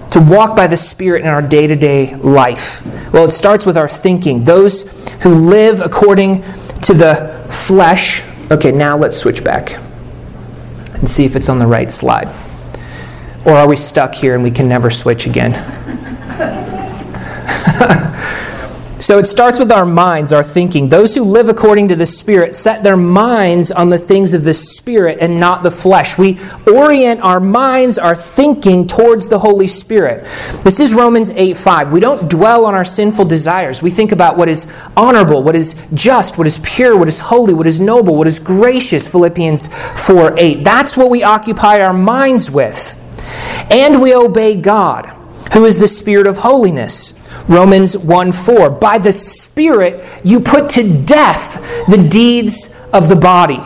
to 0.09 0.19
walk 0.19 0.55
by 0.55 0.65
the 0.65 0.77
Spirit 0.77 1.21
in 1.21 1.27
our 1.27 1.43
day 1.43 1.67
to 1.67 1.75
day 1.75 2.15
life? 2.15 2.83
Well, 3.13 3.25
it 3.25 3.31
starts 3.31 3.67
with 3.67 3.77
our 3.77 3.87
thinking. 3.87 4.43
Those 4.43 5.07
who 5.21 5.35
live 5.35 5.81
according 5.81 6.41
to 6.83 6.93
the 6.93 7.45
flesh. 7.51 8.23
Okay, 8.51 8.71
now 8.71 8.97
let's 8.97 9.17
switch 9.17 9.43
back 9.43 9.73
and 10.95 11.07
see 11.07 11.25
if 11.25 11.35
it's 11.35 11.49
on 11.49 11.59
the 11.59 11.67
right 11.67 11.91
slide. 11.91 12.29
Or 13.45 13.53
are 13.53 13.67
we 13.67 13.75
stuck 13.75 14.15
here 14.15 14.33
and 14.33 14.43
we 14.43 14.49
can 14.49 14.67
never 14.67 14.89
switch 14.89 15.27
again? 15.27 15.53
So 19.05 19.19
it 19.19 19.25
starts 19.25 19.59
with 19.59 19.71
our 19.71 19.85
minds, 19.85 20.33
our 20.33 20.43
thinking. 20.43 20.89
Those 20.89 21.13
who 21.13 21.21
live 21.21 21.47
according 21.47 21.89
to 21.89 21.95
the 21.95 22.07
Spirit 22.07 22.55
set 22.55 22.81
their 22.81 22.97
minds 22.97 23.69
on 23.71 23.91
the 23.91 23.99
things 23.99 24.33
of 24.33 24.43
the 24.43 24.53
Spirit 24.55 25.19
and 25.21 25.39
not 25.39 25.61
the 25.61 25.69
flesh. 25.69 26.17
We 26.17 26.39
orient 26.65 27.21
our 27.21 27.39
minds, 27.39 27.99
our 27.99 28.15
thinking 28.15 28.87
towards 28.87 29.27
the 29.27 29.37
Holy 29.37 29.67
Spirit. 29.67 30.23
This 30.63 30.79
is 30.79 30.95
Romans 30.95 31.29
8 31.29 31.55
5. 31.55 31.91
We 31.91 31.99
don't 31.99 32.27
dwell 32.27 32.65
on 32.65 32.73
our 32.73 32.83
sinful 32.83 33.25
desires. 33.25 33.83
We 33.83 33.91
think 33.91 34.11
about 34.11 34.37
what 34.37 34.49
is 34.49 34.73
honorable, 34.97 35.43
what 35.43 35.55
is 35.55 35.75
just, 35.93 36.39
what 36.39 36.47
is 36.47 36.57
pure, 36.63 36.97
what 36.97 37.07
is 37.07 37.19
holy, 37.19 37.53
what 37.53 37.67
is 37.67 37.79
noble, 37.79 38.15
what 38.15 38.25
is 38.25 38.39
gracious. 38.39 39.07
Philippians 39.07 39.67
4 40.07 40.33
8. 40.35 40.63
That's 40.63 40.97
what 40.97 41.11
we 41.11 41.21
occupy 41.21 41.79
our 41.81 41.93
minds 41.93 42.49
with. 42.49 42.99
And 43.69 44.01
we 44.01 44.15
obey 44.15 44.59
God, 44.59 45.05
who 45.53 45.65
is 45.65 45.77
the 45.77 45.87
Spirit 45.87 46.25
of 46.25 46.37
holiness. 46.37 47.13
Romans 47.47 47.97
1 47.97 48.31
4. 48.31 48.69
By 48.71 48.97
the 48.97 49.11
Spirit, 49.11 50.03
you 50.23 50.39
put 50.39 50.69
to 50.71 51.03
death 51.03 51.61
the 51.87 52.07
deeds 52.09 52.75
of 52.91 53.09
the 53.09 53.15
body. 53.15 53.61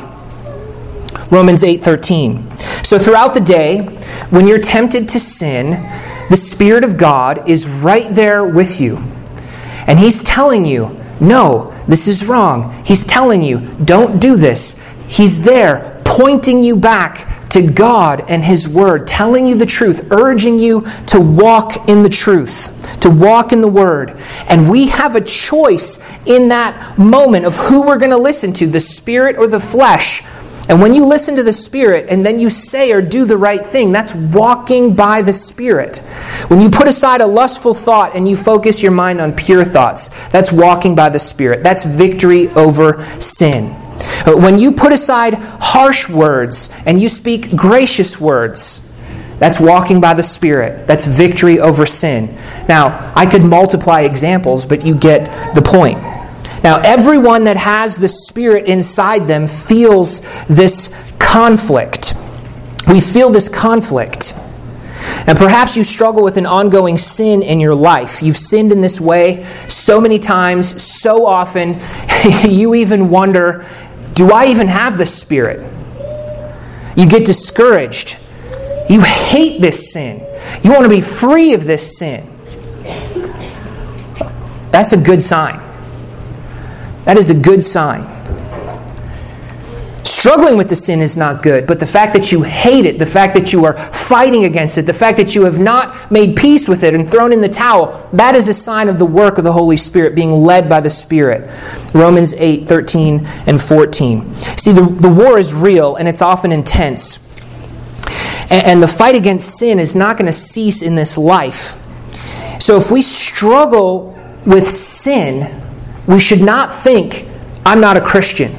Romans 1.32 1.64
8 1.64 1.82
13. 1.82 2.58
So 2.84 2.98
throughout 2.98 3.34
the 3.34 3.42
day, 3.42 3.82
when 4.30 4.48
you're 4.48 4.60
tempted 4.60 5.08
to 5.10 5.20
sin, 5.20 5.72
the 6.30 6.38
Spirit 6.38 6.84
of 6.84 6.98
God 6.98 7.50
is 7.50 7.68
right 7.68 8.12
there 8.12 8.44
with 8.44 8.82
you. 8.82 8.98
And 9.88 9.98
He's 9.98 10.22
telling 10.22 10.66
you, 10.66 11.00
no, 11.20 11.72
this 11.88 12.08
is 12.08 12.26
wrong. 12.26 12.84
He's 12.86 13.06
telling 13.06 13.42
you, 13.42 13.60
don't 13.84 14.20
do 14.20 14.36
this. 14.36 14.80
He's 15.08 15.44
there, 15.44 16.02
pointing 16.06 16.64
you 16.64 16.76
back 16.76 17.39
to 17.50 17.72
God 17.72 18.26
and 18.28 18.44
His 18.44 18.68
Word, 18.68 19.08
telling 19.08 19.48
you 19.48 19.56
the 19.56 19.66
truth, 19.66 20.12
urging 20.12 20.60
you 20.60 20.82
to 21.08 21.20
walk 21.20 21.90
in 21.90 22.04
the 22.04 22.10
truth, 22.10 23.00
to 23.02 23.10
walk 23.10 23.52
in 23.52 23.62
the 23.62 23.68
Word. 23.68 24.20
And 24.48 24.70
we 24.70 24.88
have 24.88 25.16
a 25.16 25.22
choice 25.22 26.00
in 26.26 26.50
that 26.50 26.98
moment 26.98 27.46
of 27.46 27.56
who 27.56 27.86
we're 27.86 27.98
going 27.98 28.12
to 28.12 28.18
listen 28.18 28.54
to, 28.54 28.68
the 28.68 28.80
Spirit 28.80 29.38
or 29.38 29.48
the 29.48 29.60
flesh. 29.60 30.24
And 30.70 30.80
when 30.80 30.94
you 30.94 31.08
listen 31.08 31.36
to 31.38 31.44
the 31.44 31.52
Spirit 31.52 32.06
and 32.10 32.24
then 32.24 32.38
you 32.38 32.52
say 32.52 32.92
or 32.92 33.02
do 33.02 33.26
the 33.26 33.38
right 33.38 33.66
thing, 33.66 33.92
that's 33.92 34.14
walking 34.14 34.96
by 34.96 35.24
the 35.24 35.34
Spirit. 35.34 35.98
When 36.48 36.62
you 36.62 36.70
put 36.70 36.88
aside 36.88 37.22
a 37.22 37.26
lustful 37.26 37.74
thought 37.74 38.16
and 38.16 38.28
you 38.28 38.38
focus 38.38 38.84
your 38.84 38.92
mind 38.92 39.20
on 39.20 39.34
pure 39.34 39.66
thoughts, 39.66 40.10
that's 40.30 40.52
walking 40.52 40.94
by 40.94 41.10
the 41.10 41.18
Spirit. 41.18 41.64
That's 41.64 41.84
victory 41.84 42.50
over 42.50 43.04
sin. 43.20 43.76
Uh, 44.26 44.36
when 44.36 44.60
you 44.60 44.72
put 44.72 44.92
aside 44.92 45.36
harsh 45.36 46.10
words 46.10 46.70
and 46.86 47.02
you 47.02 47.10
speak 47.10 47.56
gracious 47.56 48.20
words, 48.20 48.82
that's 49.40 49.60
walking 49.60 50.02
by 50.02 50.14
the 50.14 50.24
Spirit. 50.24 50.86
That's 50.86 51.06
victory 51.06 51.60
over 51.60 51.86
sin. 51.86 52.38
Now, 52.68 53.14
I 53.16 53.26
could 53.26 53.44
multiply 53.44 54.02
examples, 54.02 54.66
but 54.66 54.86
you 54.86 54.96
get 54.96 55.26
the 55.56 55.62
point. 55.62 55.98
Now, 56.62 56.82
everyone 56.84 57.46
that 57.46 57.56
has 57.56 57.98
the 57.98 58.10
Spirit 58.10 58.66
inside 58.66 59.28
them 59.28 59.48
feels 59.48 60.20
this 60.48 60.94
conflict. 61.20 62.14
We 62.88 63.00
feel 63.00 63.30
this 63.30 63.48
conflict. 63.48 64.34
And 65.26 65.38
perhaps 65.38 65.78
you 65.78 65.84
struggle 65.84 66.24
with 66.24 66.36
an 66.38 66.46
ongoing 66.46 66.98
sin 66.98 67.42
in 67.42 67.62
your 67.62 67.76
life. 67.76 68.22
You've 68.22 68.38
sinned 68.38 68.72
in 68.72 68.82
this 68.82 69.00
way 69.00 69.46
so 69.70 70.02
many 70.02 70.20
times, 70.20 70.82
so 70.84 71.26
often, 71.26 71.80
you 72.50 72.76
even 72.76 73.10
wonder 73.10 73.66
do 74.20 74.32
I 74.32 74.48
even 74.48 74.68
have 74.68 74.98
the 74.98 75.06
Spirit? 75.06 75.66
You 76.98 77.08
get 77.08 77.26
discouraged. 77.26 78.20
You 78.90 79.00
hate 79.00 79.62
this 79.62 79.94
sin. 79.94 80.22
You 80.62 80.72
want 80.74 80.84
to 80.84 80.90
be 80.90 81.00
free 81.00 81.54
of 81.54 81.64
this 81.64 81.98
sin. 81.98 82.30
That's 84.72 84.92
a 84.92 84.98
good 84.98 85.22
sign. 85.22 85.62
That 87.06 87.16
is 87.16 87.30
a 87.30 87.34
good 87.34 87.64
sign. 87.64 88.02
Struggling 90.10 90.58
with 90.58 90.70
the 90.70 90.76
sin 90.76 91.02
is 91.02 91.16
not 91.16 91.44
good, 91.44 91.68
but 91.68 91.80
the 91.80 91.86
fact 91.86 92.14
that 92.14 92.32
you 92.32 92.42
hate 92.42 92.88
it, 92.88 92.98
the 92.98 93.06
fact 93.06 93.36
that 93.36 93.54
you 93.54 93.64
are 93.66 93.78
fighting 93.78 94.44
against 94.44 94.76
it, 94.80 94.88
the 94.88 94.94
fact 94.94 95.18
that 95.18 95.36
you 95.36 95.44
have 95.44 95.60
not 95.60 96.12
made 96.12 96.36
peace 96.36 96.68
with 96.68 96.84
it 96.84 96.96
and 96.96 97.08
thrown 97.08 97.32
in 97.32 97.42
the 97.42 97.48
towel, 97.48 98.10
that 98.14 98.36
is 98.36 98.50
a 98.50 98.54
sign 98.54 98.90
of 98.90 98.98
the 98.98 99.06
work 99.06 99.38
of 99.38 99.44
the 99.44 99.52
Holy 99.52 99.78
Spirit, 99.78 100.16
being 100.16 100.32
led 100.32 100.68
by 100.68 100.82
the 100.82 100.90
Spirit. 100.90 101.48
Romans 101.94 102.34
8, 102.34 102.68
13, 102.68 103.24
and 103.46 103.62
14. 103.62 104.34
See, 104.34 104.72
the, 104.72 104.82
the 104.82 105.14
war 105.14 105.38
is 105.38 105.54
real 105.54 105.96
and 105.96 106.08
it's 106.08 106.24
often 106.24 106.52
intense. 106.52 107.20
And, 108.50 108.66
and 108.66 108.84
the 108.84 108.88
fight 108.88 109.14
against 109.14 109.60
sin 109.60 109.78
is 109.78 109.96
not 109.96 110.18
going 110.18 110.26
to 110.26 110.34
cease 110.34 110.82
in 110.82 110.96
this 110.96 111.20
life. 111.20 111.76
So 112.60 112.78
if 112.78 112.90
we 112.90 113.04
struggle 113.04 114.20
with 114.44 114.66
sin, 114.66 115.62
we 116.08 116.20
should 116.20 116.42
not 116.42 116.74
think, 116.74 117.28
I'm 117.64 117.80
not 117.80 117.96
a 117.96 118.02
Christian. 118.02 118.56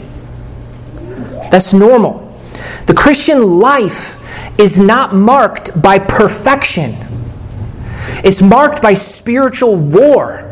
That's 1.50 1.72
normal. 1.72 2.26
The 2.86 2.94
Christian 2.94 3.58
life 3.58 4.16
is 4.58 4.78
not 4.78 5.14
marked 5.14 5.80
by 5.80 5.98
perfection, 5.98 6.96
it's 8.24 8.42
marked 8.42 8.82
by 8.82 8.94
spiritual 8.94 9.76
war. 9.76 10.46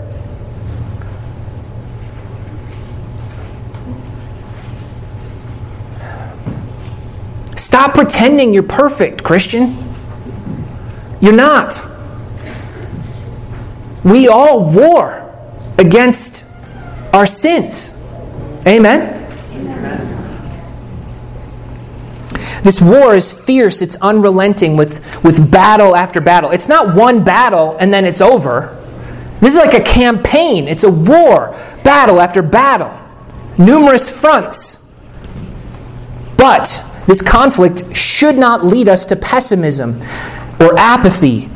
Stop 7.57 7.95
pretending 7.95 8.55
you're 8.55 8.63
perfect, 8.63 9.23
Christian. 9.23 9.77
You're 11.21 11.35
not. 11.35 11.83
We 14.05 14.29
all 14.29 14.73
war 14.73 15.35
against 15.77 16.45
our 17.13 17.27
sins. 17.27 17.93
Amen? 18.67 19.18
This 22.63 22.83
war 22.83 23.15
is 23.15 23.33
fierce, 23.33 23.83
it's 23.83 23.97
unrelenting 23.97 24.77
with, 24.77 25.23
with 25.25 25.51
battle 25.51 25.95
after 25.95 26.21
battle. 26.21 26.51
It's 26.51 26.69
not 26.69 26.95
one 26.95 27.25
battle 27.25 27.77
and 27.79 27.93
then 27.93 28.05
it's 28.05 28.21
over. 28.21 28.77
This 29.41 29.55
is 29.55 29.59
like 29.59 29.75
a 29.75 29.81
campaign, 29.81 30.67
it's 30.67 30.85
a 30.85 30.91
war, 30.91 31.57
battle 31.85 32.21
after 32.21 32.43
battle, 32.43 32.93
numerous 33.57 34.21
fronts. 34.21 34.85
But 36.37 36.85
this 37.07 37.23
conflict 37.23 37.97
should 37.97 38.37
not 38.37 38.65
lead 38.65 38.89
us 38.89 39.07
to 39.07 39.17
pessimism 39.17 39.99
or 40.61 40.79
apathy 40.79 41.47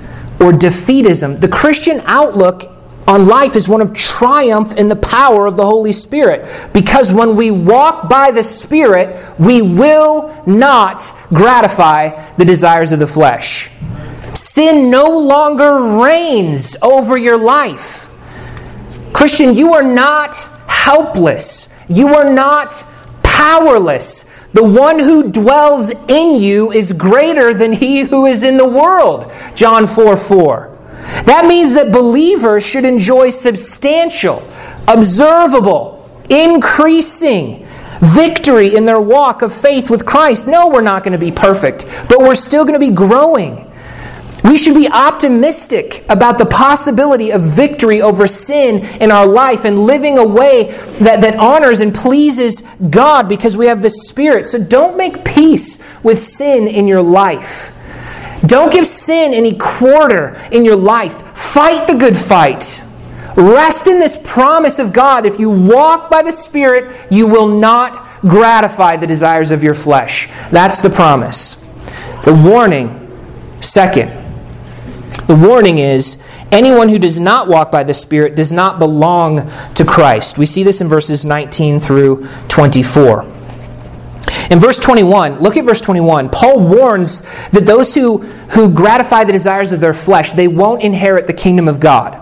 or 0.41 0.53
defeatism. 0.53 1.41
The 1.41 1.49
Christian 1.49 2.01
outlook 2.05 2.72
on 3.07 3.27
life 3.27 3.57
is 3.57 3.69
one 3.69 3.81
of 3.81 3.93
triumph 3.93 4.75
in 4.75 4.89
the 4.89 4.97
power 4.97 5.47
of 5.47 5.57
the 5.57 5.65
Holy 5.65 5.93
Spirit. 5.93 6.71
Because 6.73 7.13
when 7.13 7.37
we 7.37 7.51
walk 7.51 8.09
by 8.09 8.31
the 8.31 8.43
Spirit, 8.43 9.17
we 9.39 9.61
will 9.61 10.43
not 10.47 11.03
gratify 11.29 12.35
the 12.37 12.45
desires 12.45 12.93
of 12.93 13.01
the 13.01 13.07
flesh. 13.07 13.71
Sin 14.35 14.91
no 14.91 15.19
longer 15.19 16.01
reigns 16.01 16.77
over 16.81 17.17
your 17.17 17.37
life. 17.37 18.09
Christian, 19.13 19.55
you 19.55 19.73
are 19.75 19.83
not 19.83 20.37
helpless. 20.67 21.69
You 21.89 22.15
are 22.15 22.33
not 22.33 22.85
powerless. 23.23 24.25
The 24.53 24.65
one 24.65 24.99
who 24.99 25.31
dwells 25.31 25.91
in 26.09 26.41
you 26.41 26.73
is 26.73 26.93
greater 26.93 27.53
than 27.53 27.73
he 27.73 28.01
who 28.01 28.27
is 28.27 28.43
in 28.43 28.57
the 28.57 28.69
world. 28.69 29.33
John 29.55 29.87
4 29.87 30.17
4. 30.17 30.72
That 31.25 31.47
means 31.47 31.75
that 31.75 31.93
believers 31.93 32.67
should 32.67 32.85
enjoy 32.85 33.31
substantial, 33.31 34.43
observable, 34.89 35.99
increasing 36.29 37.67
victory 38.01 38.75
in 38.75 38.85
their 38.85 39.01
walk 39.01 39.43
of 39.43 39.53
faith 39.53 39.89
with 39.89 40.05
Christ. 40.05 40.47
No, 40.47 40.69
we're 40.69 40.83
not 40.83 41.05
going 41.05 41.13
to 41.13 41.19
be 41.19 41.31
perfect, 41.31 41.87
but 42.09 42.19
we're 42.19 42.35
still 42.35 42.65
going 42.65 42.79
to 42.79 42.85
be 42.85 42.95
growing. 42.95 43.69
We 44.45 44.57
should 44.57 44.75
be 44.75 44.89
optimistic 44.89 46.05
about 46.09 46.37
the 46.37 46.47
possibility 46.47 47.31
of 47.31 47.43
victory 47.43 48.03
over 48.03 48.27
sin 48.27 48.85
in 49.01 49.13
our 49.13 49.27
life 49.27 49.65
and 49.65 49.79
living 49.79 50.19
a 50.19 50.27
way 50.27 50.73
that, 50.99 51.21
that 51.21 51.37
honors 51.37 51.81
and 51.81 51.95
pleases 51.95 52.61
God 52.91 53.29
because 53.29 53.57
we 53.57 53.67
have 53.67 53.83
the 53.83 53.91
Spirit. 53.91 54.45
So 54.47 54.59
don't 54.59 54.97
make 54.97 55.25
peace 55.25 55.81
with 56.03 56.19
sin 56.19 56.67
in 56.67 56.89
your 56.89 57.03
life. 57.03 57.73
Don't 58.47 58.73
give 58.73 58.87
sin 58.87 59.33
any 59.35 59.57
quarter 59.57 60.41
in 60.51 60.65
your 60.65 60.77
life. 60.77 61.37
Fight 61.37 61.87
the 61.87 61.95
good 61.95 62.17
fight. 62.17 62.83
Rest 63.37 63.87
in 63.87 63.99
this 63.99 64.19
promise 64.23 64.79
of 64.79 64.93
God. 64.93 65.27
If 65.27 65.39
you 65.39 65.51
walk 65.51 66.11
by 66.11 66.23
the 66.23 66.33
Spirit, 66.33 67.07
you 67.11 67.27
will 67.27 67.49
not 67.49 68.07
gratify 68.21 68.97
the 68.97 69.07
desires 69.07 69.53
of 69.53 69.63
your 69.63 69.75
flesh. 69.75 70.29
That's 70.51 70.81
the 70.81 70.91
promise. 70.91 71.57
The 72.25 72.35
warning, 72.35 73.11
second, 73.61 74.11
the 75.27 75.37
warning 75.37 75.79
is 75.79 76.23
anyone 76.51 76.89
who 76.89 76.99
does 76.99 77.19
not 77.19 77.49
walk 77.49 77.71
by 77.71 77.85
the 77.85 77.95
Spirit 77.95 78.37
does 78.37 78.53
not 78.53 78.79
belong 78.79 79.51
to 79.75 79.85
Christ. 79.85 80.37
We 80.37 80.47
see 80.47 80.63
this 80.63 80.81
in 80.81 80.89
verses 80.89 81.25
19 81.25 81.81
through 81.81 82.29
24. 82.49 83.32
In 84.53 84.59
verse 84.59 84.79
21, 84.79 85.41
look 85.41 85.57
at 85.57 85.65
verse 85.65 85.81
21. 85.81 86.29
Paul 86.29 86.61
warns 86.61 87.23
that 87.53 87.65
those 87.65 87.95
who, 87.95 88.19
who 88.19 88.69
gratify 88.69 89.25
the 89.25 89.33
desires 89.33 89.73
of 89.73 89.81
their 89.81 89.95
flesh, 89.95 90.33
they 90.33 90.47
won't 90.47 90.83
inherit 90.83 91.27
the 91.27 91.33
kingdom 91.33 91.69
of 91.69 91.81
God. 91.81 92.19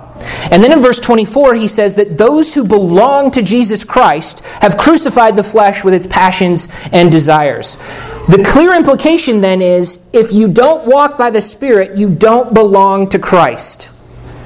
And 0.52 0.62
then 0.62 0.70
in 0.70 0.80
verse 0.80 1.00
24, 1.00 1.56
he 1.56 1.66
says 1.66 1.96
that 1.96 2.18
those 2.18 2.54
who 2.54 2.62
belong 2.64 3.32
to 3.32 3.42
Jesus 3.42 3.82
Christ 3.82 4.44
have 4.60 4.78
crucified 4.78 5.34
the 5.34 5.42
flesh 5.42 5.82
with 5.82 5.92
its 5.92 6.06
passions 6.06 6.68
and 6.92 7.10
desires. 7.10 7.76
The 8.28 8.46
clear 8.46 8.76
implication 8.76 9.40
then 9.40 9.60
is 9.60 10.08
if 10.12 10.32
you 10.32 10.46
don't 10.46 10.86
walk 10.86 11.18
by 11.18 11.30
the 11.30 11.40
Spirit, 11.40 11.98
you 11.98 12.08
don't 12.14 12.54
belong 12.54 13.08
to 13.08 13.18
Christ. 13.18 13.90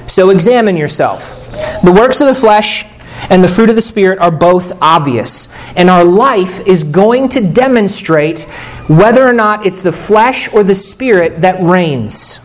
So 0.06 0.30
examine 0.30 0.78
yourself. 0.78 1.34
The 1.82 1.92
works 1.92 2.22
of 2.22 2.28
the 2.28 2.34
flesh 2.34 2.86
and 3.30 3.42
the 3.42 3.48
fruit 3.48 3.70
of 3.70 3.76
the 3.76 3.82
Spirit 3.82 4.18
are 4.18 4.30
both 4.30 4.72
obvious. 4.82 5.48
And 5.76 5.90
our 5.90 6.04
life 6.04 6.66
is 6.66 6.84
going 6.84 7.28
to 7.30 7.40
demonstrate 7.40 8.44
whether 8.88 9.26
or 9.26 9.32
not 9.32 9.66
it's 9.66 9.80
the 9.80 9.92
flesh 9.92 10.52
or 10.52 10.62
the 10.62 10.74
Spirit 10.74 11.40
that 11.40 11.62
reigns. 11.62 12.40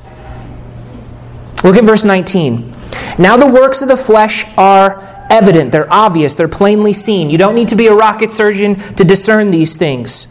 Look 1.63 1.75
at 1.75 1.83
verse 1.83 2.05
19. 2.05 2.73
Now 3.17 3.35
the 3.35 3.47
works 3.47 3.81
of 3.81 3.89
the 3.89 3.97
flesh 3.97 4.45
are 4.57 5.27
evident, 5.29 5.71
they're 5.71 5.91
obvious, 5.91 6.35
they're 6.35 6.47
plainly 6.47 6.93
seen. 6.93 7.29
You 7.29 7.37
don't 7.37 7.55
need 7.55 7.67
to 7.67 7.75
be 7.75 7.87
a 7.87 7.93
rocket 7.93 8.31
surgeon 8.31 8.75
to 8.75 9.03
discern 9.03 9.51
these 9.51 9.77
things. 9.77 10.27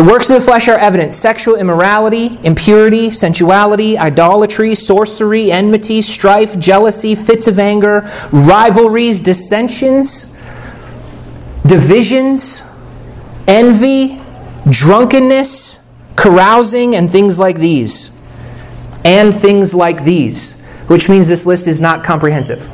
The 0.00 0.06
works 0.06 0.30
of 0.30 0.36
the 0.36 0.40
flesh 0.40 0.66
are 0.68 0.78
evident 0.78 1.12
sexual 1.12 1.56
immorality, 1.56 2.38
impurity, 2.42 3.10
sensuality, 3.10 3.98
idolatry, 3.98 4.74
sorcery, 4.74 5.52
enmity, 5.52 6.00
strife, 6.00 6.58
jealousy, 6.58 7.14
fits 7.14 7.46
of 7.46 7.58
anger, 7.58 8.08
rivalries, 8.32 9.20
dissensions, 9.20 10.24
divisions, 11.66 12.64
envy, 13.46 14.22
drunkenness, 14.70 15.82
carousing, 16.16 16.96
and 16.96 17.10
things 17.10 17.38
like 17.38 17.58
these. 17.58 18.10
And 19.04 19.34
things 19.34 19.74
like 19.74 20.02
these, 20.02 20.58
which 20.86 21.10
means 21.10 21.28
this 21.28 21.44
list 21.44 21.66
is 21.66 21.78
not 21.78 22.04
comprehensive. 22.04 22.70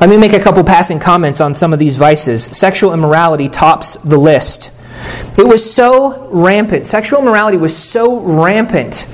Let 0.00 0.10
me 0.10 0.16
make 0.16 0.32
a 0.32 0.40
couple 0.40 0.64
passing 0.64 0.98
comments 0.98 1.40
on 1.40 1.54
some 1.54 1.72
of 1.72 1.78
these 1.78 1.96
vices. 1.96 2.46
Sexual 2.46 2.92
immorality 2.92 3.48
tops 3.48 3.94
the 3.94 4.18
list. 4.18 4.72
It 5.38 5.46
was 5.46 5.74
so 5.74 6.28
rampant, 6.30 6.86
sexual 6.86 7.20
immorality 7.20 7.56
was 7.56 7.76
so 7.76 8.20
rampant 8.20 9.06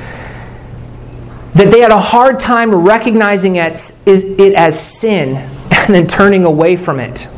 that 1.54 1.70
they 1.70 1.80
had 1.80 1.92
a 1.92 2.00
hard 2.00 2.38
time 2.38 2.74
recognizing 2.74 3.56
it 3.56 3.94
as 4.06 4.98
sin 4.98 5.36
and 5.70 5.94
then 5.94 6.06
turning 6.06 6.44
away 6.44 6.76
from 6.76 7.00
it. 7.00 7.28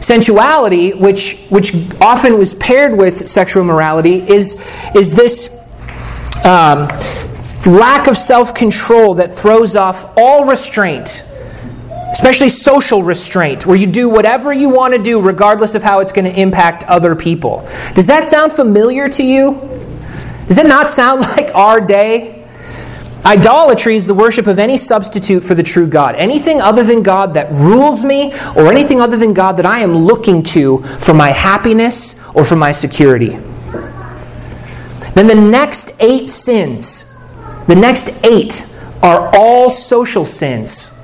Sensuality, 0.00 0.98
which, 0.98 1.46
which 1.48 1.74
often 2.00 2.38
was 2.38 2.54
paired 2.54 2.96
with 2.96 3.28
sexual 3.28 3.62
immorality, 3.62 4.16
is, 4.28 4.54
is 4.94 5.16
this 5.16 5.50
um, 6.44 6.86
lack 7.66 8.06
of 8.06 8.16
self 8.16 8.54
control 8.54 9.14
that 9.14 9.32
throws 9.32 9.74
off 9.74 10.12
all 10.16 10.44
restraint 10.44 11.24
especially 12.16 12.48
social 12.48 13.02
restraint, 13.02 13.66
where 13.66 13.76
you 13.76 13.86
do 13.86 14.08
whatever 14.08 14.50
you 14.50 14.70
want 14.70 14.94
to 14.94 15.02
do 15.02 15.20
regardless 15.20 15.74
of 15.74 15.82
how 15.82 16.00
it's 16.00 16.12
going 16.12 16.24
to 16.24 16.40
impact 16.40 16.82
other 16.84 17.14
people. 17.14 17.60
Does 17.94 18.06
that 18.06 18.24
sound 18.24 18.52
familiar 18.52 19.06
to 19.10 19.22
you? 19.22 19.52
Does 20.48 20.56
it 20.56 20.66
not 20.66 20.88
sound 20.88 21.20
like 21.36 21.54
our 21.54 21.78
day? 21.78 22.42
Idolatry 23.22 23.96
is 23.96 24.06
the 24.06 24.14
worship 24.14 24.46
of 24.46 24.58
any 24.58 24.78
substitute 24.78 25.44
for 25.44 25.54
the 25.54 25.62
true 25.62 25.86
God. 25.86 26.14
Anything 26.14 26.62
other 26.62 26.84
than 26.84 27.02
God 27.02 27.34
that 27.34 27.50
rules 27.50 28.02
me, 28.02 28.32
or 28.56 28.70
anything 28.72 28.98
other 28.98 29.18
than 29.18 29.34
God 29.34 29.58
that 29.58 29.66
I 29.66 29.80
am 29.80 29.94
looking 29.94 30.42
to 30.54 30.78
for 31.00 31.12
my 31.12 31.28
happiness 31.28 32.18
or 32.34 32.46
for 32.46 32.56
my 32.56 32.72
security. 32.72 33.36
Then 35.12 35.26
the 35.26 35.34
next 35.34 35.92
eight 36.00 36.30
sins, 36.30 37.14
the 37.66 37.76
next 37.76 38.24
eight 38.24 38.66
are 39.02 39.28
all 39.36 39.68
social 39.68 40.24
sins. 40.24 40.95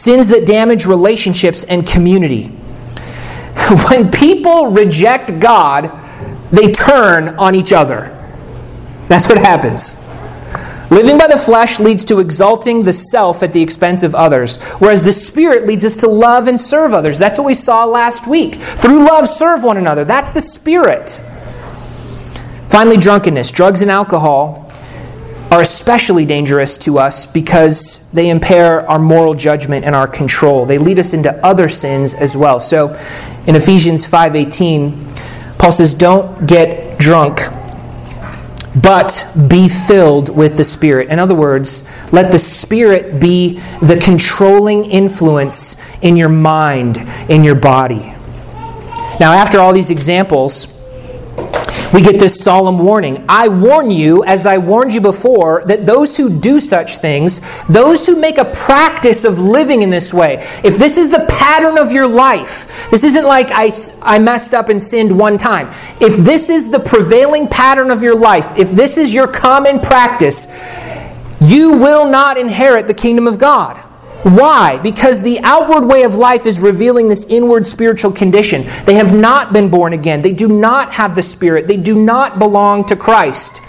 Sins 0.00 0.28
that 0.28 0.46
damage 0.46 0.86
relationships 0.86 1.64
and 1.64 1.86
community. 1.86 2.46
When 3.88 4.10
people 4.10 4.68
reject 4.68 5.38
God, 5.38 5.92
they 6.50 6.72
turn 6.72 7.28
on 7.38 7.54
each 7.54 7.72
other. 7.72 8.16
That's 9.06 9.28
what 9.28 9.38
happens. 9.38 9.96
Living 10.90 11.18
by 11.18 11.28
the 11.28 11.36
flesh 11.36 11.78
leads 11.78 12.04
to 12.06 12.18
exalting 12.18 12.82
the 12.82 12.92
self 12.92 13.44
at 13.44 13.52
the 13.52 13.62
expense 13.62 14.02
of 14.02 14.14
others, 14.14 14.60
whereas 14.78 15.04
the 15.04 15.12
Spirit 15.12 15.66
leads 15.66 15.84
us 15.84 15.94
to 15.96 16.08
love 16.08 16.48
and 16.48 16.58
serve 16.58 16.92
others. 16.92 17.18
That's 17.18 17.38
what 17.38 17.46
we 17.46 17.54
saw 17.54 17.84
last 17.84 18.26
week. 18.26 18.56
Through 18.56 19.06
love, 19.06 19.28
serve 19.28 19.62
one 19.62 19.76
another. 19.76 20.04
That's 20.04 20.32
the 20.32 20.40
Spirit. 20.40 21.20
Finally, 22.68 22.96
drunkenness. 22.96 23.52
Drugs 23.52 23.82
and 23.82 23.90
alcohol 23.90 24.69
are 25.50 25.60
especially 25.60 26.24
dangerous 26.24 26.78
to 26.78 26.98
us 26.98 27.26
because 27.26 28.00
they 28.12 28.30
impair 28.30 28.88
our 28.88 28.98
moral 28.98 29.34
judgment 29.34 29.84
and 29.84 29.94
our 29.94 30.06
control. 30.06 30.64
They 30.64 30.78
lead 30.78 30.98
us 30.98 31.12
into 31.12 31.32
other 31.44 31.68
sins 31.68 32.14
as 32.14 32.36
well. 32.36 32.60
So 32.60 32.96
in 33.46 33.56
Ephesians 33.56 34.06
5:18, 34.06 35.06
Paul 35.58 35.72
says, 35.72 35.94
"Don't 35.94 36.46
get 36.46 36.98
drunk." 36.98 37.48
but 38.74 39.28
be 39.48 39.68
filled 39.68 40.34
with 40.34 40.56
the 40.56 40.64
Spirit. 40.64 41.08
In 41.08 41.18
other 41.18 41.34
words, 41.34 41.82
let 42.12 42.30
the 42.30 42.38
Spirit 42.38 43.18
be 43.18 43.58
the 43.82 43.96
controlling 43.96 44.84
influence 44.84 45.76
in 46.02 46.16
your 46.16 46.28
mind, 46.28 46.98
in 47.28 47.42
your 47.42 47.56
body. 47.56 48.14
Now, 49.18 49.32
after 49.32 49.58
all 49.58 49.72
these 49.72 49.90
examples, 49.90 50.66
we 51.92 52.02
get 52.02 52.20
this 52.20 52.40
solemn 52.40 52.78
warning. 52.78 53.24
I 53.28 53.48
warn 53.48 53.90
you, 53.90 54.22
as 54.24 54.46
I 54.46 54.58
warned 54.58 54.94
you 54.94 55.00
before, 55.00 55.64
that 55.66 55.86
those 55.86 56.16
who 56.16 56.30
do 56.30 56.60
such 56.60 56.98
things, 56.98 57.40
those 57.68 58.06
who 58.06 58.16
make 58.16 58.38
a 58.38 58.44
practice 58.44 59.24
of 59.24 59.40
living 59.40 59.82
in 59.82 59.90
this 59.90 60.14
way, 60.14 60.36
if 60.62 60.78
this 60.78 60.96
is 60.96 61.08
the 61.08 61.26
pattern 61.28 61.78
of 61.78 61.90
your 61.92 62.06
life, 62.06 62.90
this 62.90 63.02
isn't 63.02 63.24
like 63.24 63.48
I, 63.50 63.70
I 64.02 64.18
messed 64.20 64.54
up 64.54 64.68
and 64.68 64.80
sinned 64.80 65.16
one 65.18 65.36
time. 65.36 65.68
If 66.00 66.16
this 66.16 66.48
is 66.48 66.70
the 66.70 66.80
prevailing 66.80 67.48
pattern 67.48 67.90
of 67.90 68.02
your 68.02 68.16
life, 68.16 68.56
if 68.56 68.70
this 68.70 68.96
is 68.96 69.12
your 69.12 69.26
common 69.26 69.80
practice, 69.80 70.46
you 71.40 71.76
will 71.76 72.08
not 72.10 72.38
inherit 72.38 72.86
the 72.86 72.94
kingdom 72.94 73.26
of 73.26 73.38
God. 73.38 73.82
Why? 74.22 74.78
Because 74.82 75.22
the 75.22 75.40
outward 75.42 75.86
way 75.86 76.02
of 76.02 76.16
life 76.16 76.44
is 76.44 76.60
revealing 76.60 77.08
this 77.08 77.24
inward 77.26 77.66
spiritual 77.66 78.12
condition. 78.12 78.64
They 78.84 78.94
have 78.94 79.14
not 79.16 79.52
been 79.52 79.70
born 79.70 79.94
again. 79.94 80.20
They 80.20 80.32
do 80.32 80.46
not 80.48 80.92
have 80.92 81.14
the 81.14 81.22
Spirit. 81.22 81.66
They 81.66 81.78
do 81.78 81.94
not 82.04 82.38
belong 82.38 82.84
to 82.86 82.96
Christ. 82.96 83.62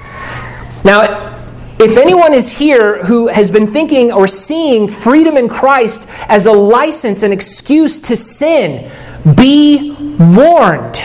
Now, 0.83 1.37
if 1.79 1.97
anyone 1.97 2.33
is 2.33 2.57
here 2.57 3.03
who 3.05 3.27
has 3.27 3.49
been 3.49 3.65
thinking 3.65 4.11
or 4.11 4.27
seeing 4.27 4.87
freedom 4.87 5.37
in 5.37 5.47
Christ 5.47 6.07
as 6.27 6.45
a 6.45 6.51
license, 6.51 7.23
an 7.23 7.31
excuse 7.31 7.97
to 7.99 8.17
sin, 8.17 8.91
be 9.35 9.95
warned. 10.19 10.99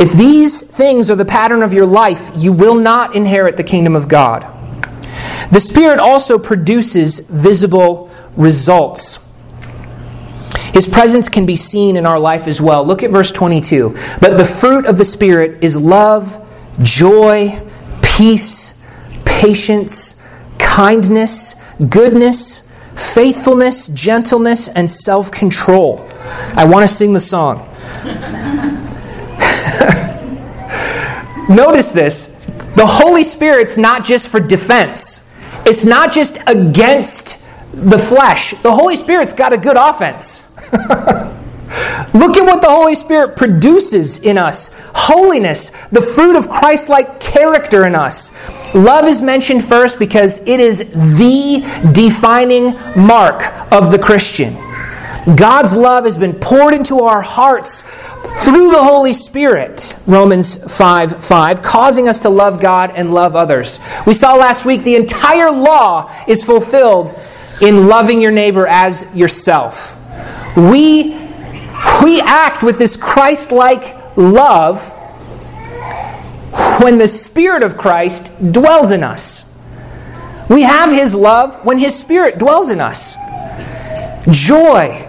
If 0.00 0.12
these 0.12 0.62
things 0.62 1.10
are 1.10 1.14
the 1.14 1.26
pattern 1.26 1.62
of 1.62 1.74
your 1.74 1.84
life, 1.84 2.30
you 2.34 2.54
will 2.54 2.74
not 2.74 3.14
inherit 3.14 3.58
the 3.58 3.62
kingdom 3.62 3.94
of 3.94 4.08
God. 4.08 4.42
The 5.52 5.60
Spirit 5.60 5.98
also 5.98 6.38
produces 6.38 7.20
visible 7.20 8.10
results. 8.34 9.18
His 10.72 10.88
presence 10.88 11.28
can 11.28 11.44
be 11.44 11.56
seen 11.56 11.96
in 11.96 12.06
our 12.06 12.18
life 12.18 12.46
as 12.46 12.62
well. 12.62 12.82
Look 12.82 13.02
at 13.02 13.10
verse 13.10 13.30
22. 13.30 13.94
But 14.22 14.38
the 14.38 14.44
fruit 14.44 14.86
of 14.86 14.96
the 14.96 15.04
Spirit 15.04 15.62
is 15.62 15.78
love, 15.78 16.48
joy, 16.80 17.60
peace, 18.00 18.80
patience, 19.26 20.18
kindness, 20.58 21.56
goodness, 21.90 22.66
faithfulness, 22.94 23.88
gentleness, 23.88 24.68
and 24.68 24.88
self 24.88 25.30
control. 25.30 26.08
I 26.54 26.64
want 26.64 26.84
to 26.84 26.88
sing 26.88 27.12
the 27.12 27.20
song. 27.20 27.66
Notice 31.50 31.90
this 31.90 32.36
the 32.76 32.86
Holy 32.86 33.24
Spirit's 33.24 33.76
not 33.76 34.04
just 34.04 34.30
for 34.30 34.40
defense, 34.40 35.28
it's 35.66 35.84
not 35.84 36.12
just 36.12 36.38
against 36.46 37.38
the 37.72 37.98
flesh. 37.98 38.52
The 38.62 38.72
Holy 38.72 38.96
Spirit's 38.96 39.32
got 39.32 39.52
a 39.52 39.58
good 39.58 39.76
offense. 39.76 40.46
Look 42.14 42.36
at 42.36 42.44
what 42.44 42.62
the 42.62 42.68
Holy 42.68 42.94
Spirit 42.94 43.36
produces 43.36 44.18
in 44.18 44.38
us 44.38 44.70
holiness, 44.94 45.70
the 45.88 46.00
fruit 46.00 46.36
of 46.36 46.48
Christ 46.48 46.88
like 46.88 47.20
character 47.20 47.86
in 47.86 47.94
us. 47.94 48.32
Love 48.74 49.06
is 49.06 49.20
mentioned 49.22 49.64
first 49.64 49.98
because 49.98 50.38
it 50.46 50.60
is 50.60 50.78
the 51.18 51.60
defining 51.92 52.74
mark 52.96 53.42
of 53.72 53.90
the 53.90 53.98
Christian. 53.98 54.54
God's 55.36 55.76
love 55.76 56.04
has 56.04 56.18
been 56.18 56.34
poured 56.34 56.74
into 56.74 57.00
our 57.00 57.22
hearts 57.22 57.82
through 58.36 58.70
the 58.70 58.82
Holy 58.82 59.12
Spirit, 59.12 59.96
Romans 60.06 60.56
5 60.76 61.24
5, 61.24 61.62
causing 61.62 62.08
us 62.08 62.20
to 62.20 62.28
love 62.28 62.60
God 62.60 62.92
and 62.94 63.12
love 63.12 63.34
others. 63.34 63.80
We 64.06 64.14
saw 64.14 64.34
last 64.34 64.64
week 64.64 64.82
the 64.82 64.96
entire 64.96 65.50
law 65.50 66.10
is 66.28 66.44
fulfilled 66.44 67.12
in 67.60 67.88
loving 67.88 68.20
your 68.20 68.30
neighbor 68.30 68.66
as 68.66 69.14
yourself. 69.14 69.96
We, 70.56 71.16
we 72.02 72.20
act 72.20 72.62
with 72.62 72.78
this 72.78 72.96
Christ 72.96 73.52
like 73.52 74.16
love 74.16 74.92
when 76.80 76.98
the 76.98 77.08
Spirit 77.08 77.62
of 77.62 77.76
Christ 77.76 78.32
dwells 78.52 78.90
in 78.90 79.02
us. 79.02 79.46
We 80.48 80.62
have 80.62 80.90
His 80.90 81.14
love 81.14 81.64
when 81.64 81.78
His 81.78 81.98
Spirit 81.98 82.38
dwells 82.38 82.70
in 82.70 82.80
us. 82.80 83.16
Joy. 84.30 85.08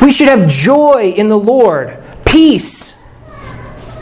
We 0.00 0.10
should 0.10 0.28
have 0.28 0.48
joy 0.48 1.12
in 1.16 1.28
the 1.28 1.38
Lord 1.38 2.01
peace. 2.32 2.98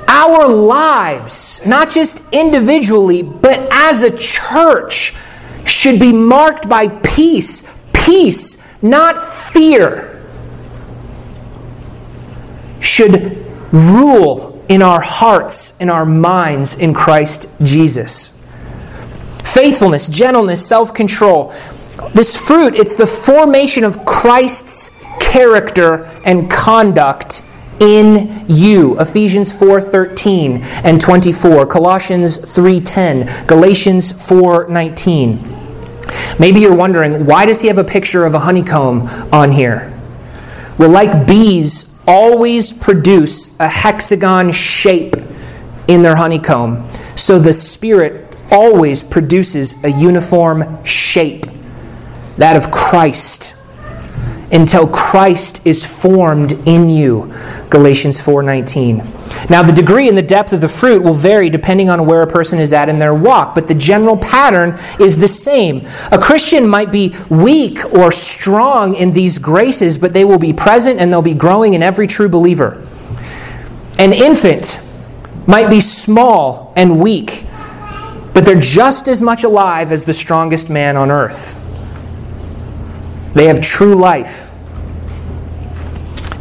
Our 0.06 0.48
lives, 0.48 1.64
not 1.66 1.90
just 1.90 2.22
individually, 2.32 3.22
but 3.22 3.68
as 3.72 4.02
a 4.02 4.16
church, 4.16 5.14
should 5.64 6.00
be 6.00 6.12
marked 6.12 6.68
by 6.68 6.88
peace. 6.88 7.70
Peace, 7.92 8.56
not 8.82 9.22
fear, 9.22 10.24
should 12.80 13.44
rule 13.72 14.64
in 14.68 14.82
our 14.82 15.00
hearts, 15.00 15.76
in 15.80 15.90
our 15.90 16.06
minds, 16.06 16.76
in 16.76 16.94
Christ 16.94 17.48
Jesus. 17.62 18.36
Faithfulness, 19.44 20.06
gentleness, 20.06 20.66
self 20.66 20.94
control. 20.94 21.52
This 22.14 22.36
fruit, 22.36 22.74
it's 22.74 22.94
the 22.94 23.06
formation 23.06 23.84
of 23.84 24.04
Christ's 24.04 24.90
character 25.20 26.04
and 26.24 26.50
conduct 26.50 27.42
in 27.80 28.44
you 28.46 28.98
ephesians 29.00 29.52
4.13 29.58 30.62
and 30.84 31.00
24 31.00 31.66
colossians 31.66 32.38
3.10 32.38 33.46
galatians 33.46 34.12
4.19 34.12 35.60
maybe 36.38 36.60
you're 36.60 36.74
wondering 36.74 37.26
why 37.26 37.46
does 37.46 37.60
he 37.60 37.68
have 37.68 37.78
a 37.78 37.84
picture 37.84 38.24
of 38.24 38.34
a 38.34 38.40
honeycomb 38.40 39.08
on 39.32 39.52
here? 39.52 39.92
Well 40.78 40.90
like 40.90 41.26
bees 41.26 41.98
always 42.06 42.72
produce 42.72 43.58
a 43.60 43.68
hexagon 43.68 44.52
shape 44.52 45.14
in 45.88 46.02
their 46.02 46.16
honeycomb. 46.16 46.88
So 47.16 47.38
the 47.38 47.52
spirit 47.52 48.36
always 48.50 49.02
produces 49.04 49.82
a 49.84 49.88
uniform 49.88 50.82
shape 50.84 51.46
that 52.36 52.56
of 52.56 52.70
christ 52.70 53.56
until 54.52 54.86
Christ 54.88 55.64
is 55.66 55.84
formed 55.84 56.52
in 56.66 56.90
you. 56.90 57.32
Galatians 57.70 58.20
4:19. 58.20 59.02
Now 59.48 59.62
the 59.62 59.72
degree 59.72 60.08
and 60.08 60.18
the 60.18 60.22
depth 60.22 60.52
of 60.52 60.60
the 60.60 60.68
fruit 60.68 61.04
will 61.04 61.14
vary 61.14 61.48
depending 61.48 61.88
on 61.88 62.04
where 62.04 62.20
a 62.20 62.26
person 62.26 62.58
is 62.58 62.72
at 62.72 62.88
in 62.88 62.98
their 62.98 63.14
walk, 63.14 63.54
but 63.54 63.68
the 63.68 63.74
general 63.74 64.16
pattern 64.16 64.76
is 64.98 65.18
the 65.18 65.28
same. 65.28 65.86
A 66.10 66.18
Christian 66.18 66.66
might 66.66 66.90
be 66.90 67.14
weak 67.28 67.78
or 67.94 68.10
strong 68.10 68.94
in 68.94 69.12
these 69.12 69.38
graces, 69.38 69.98
but 69.98 70.12
they 70.12 70.24
will 70.24 70.38
be 70.38 70.52
present 70.52 70.98
and 70.98 71.12
they'll 71.12 71.22
be 71.22 71.34
growing 71.34 71.74
in 71.74 71.82
every 71.82 72.08
true 72.08 72.28
believer. 72.28 72.82
An 73.98 74.12
infant 74.12 74.82
might 75.46 75.70
be 75.70 75.80
small 75.80 76.72
and 76.74 77.00
weak, 77.00 77.44
but 78.34 78.44
they're 78.44 78.58
just 78.58 79.06
as 79.06 79.22
much 79.22 79.44
alive 79.44 79.92
as 79.92 80.04
the 80.04 80.12
strongest 80.12 80.70
man 80.70 80.96
on 80.96 81.10
earth. 81.10 81.56
They 83.34 83.46
have 83.46 83.60
true 83.60 83.94
life. 83.94 84.49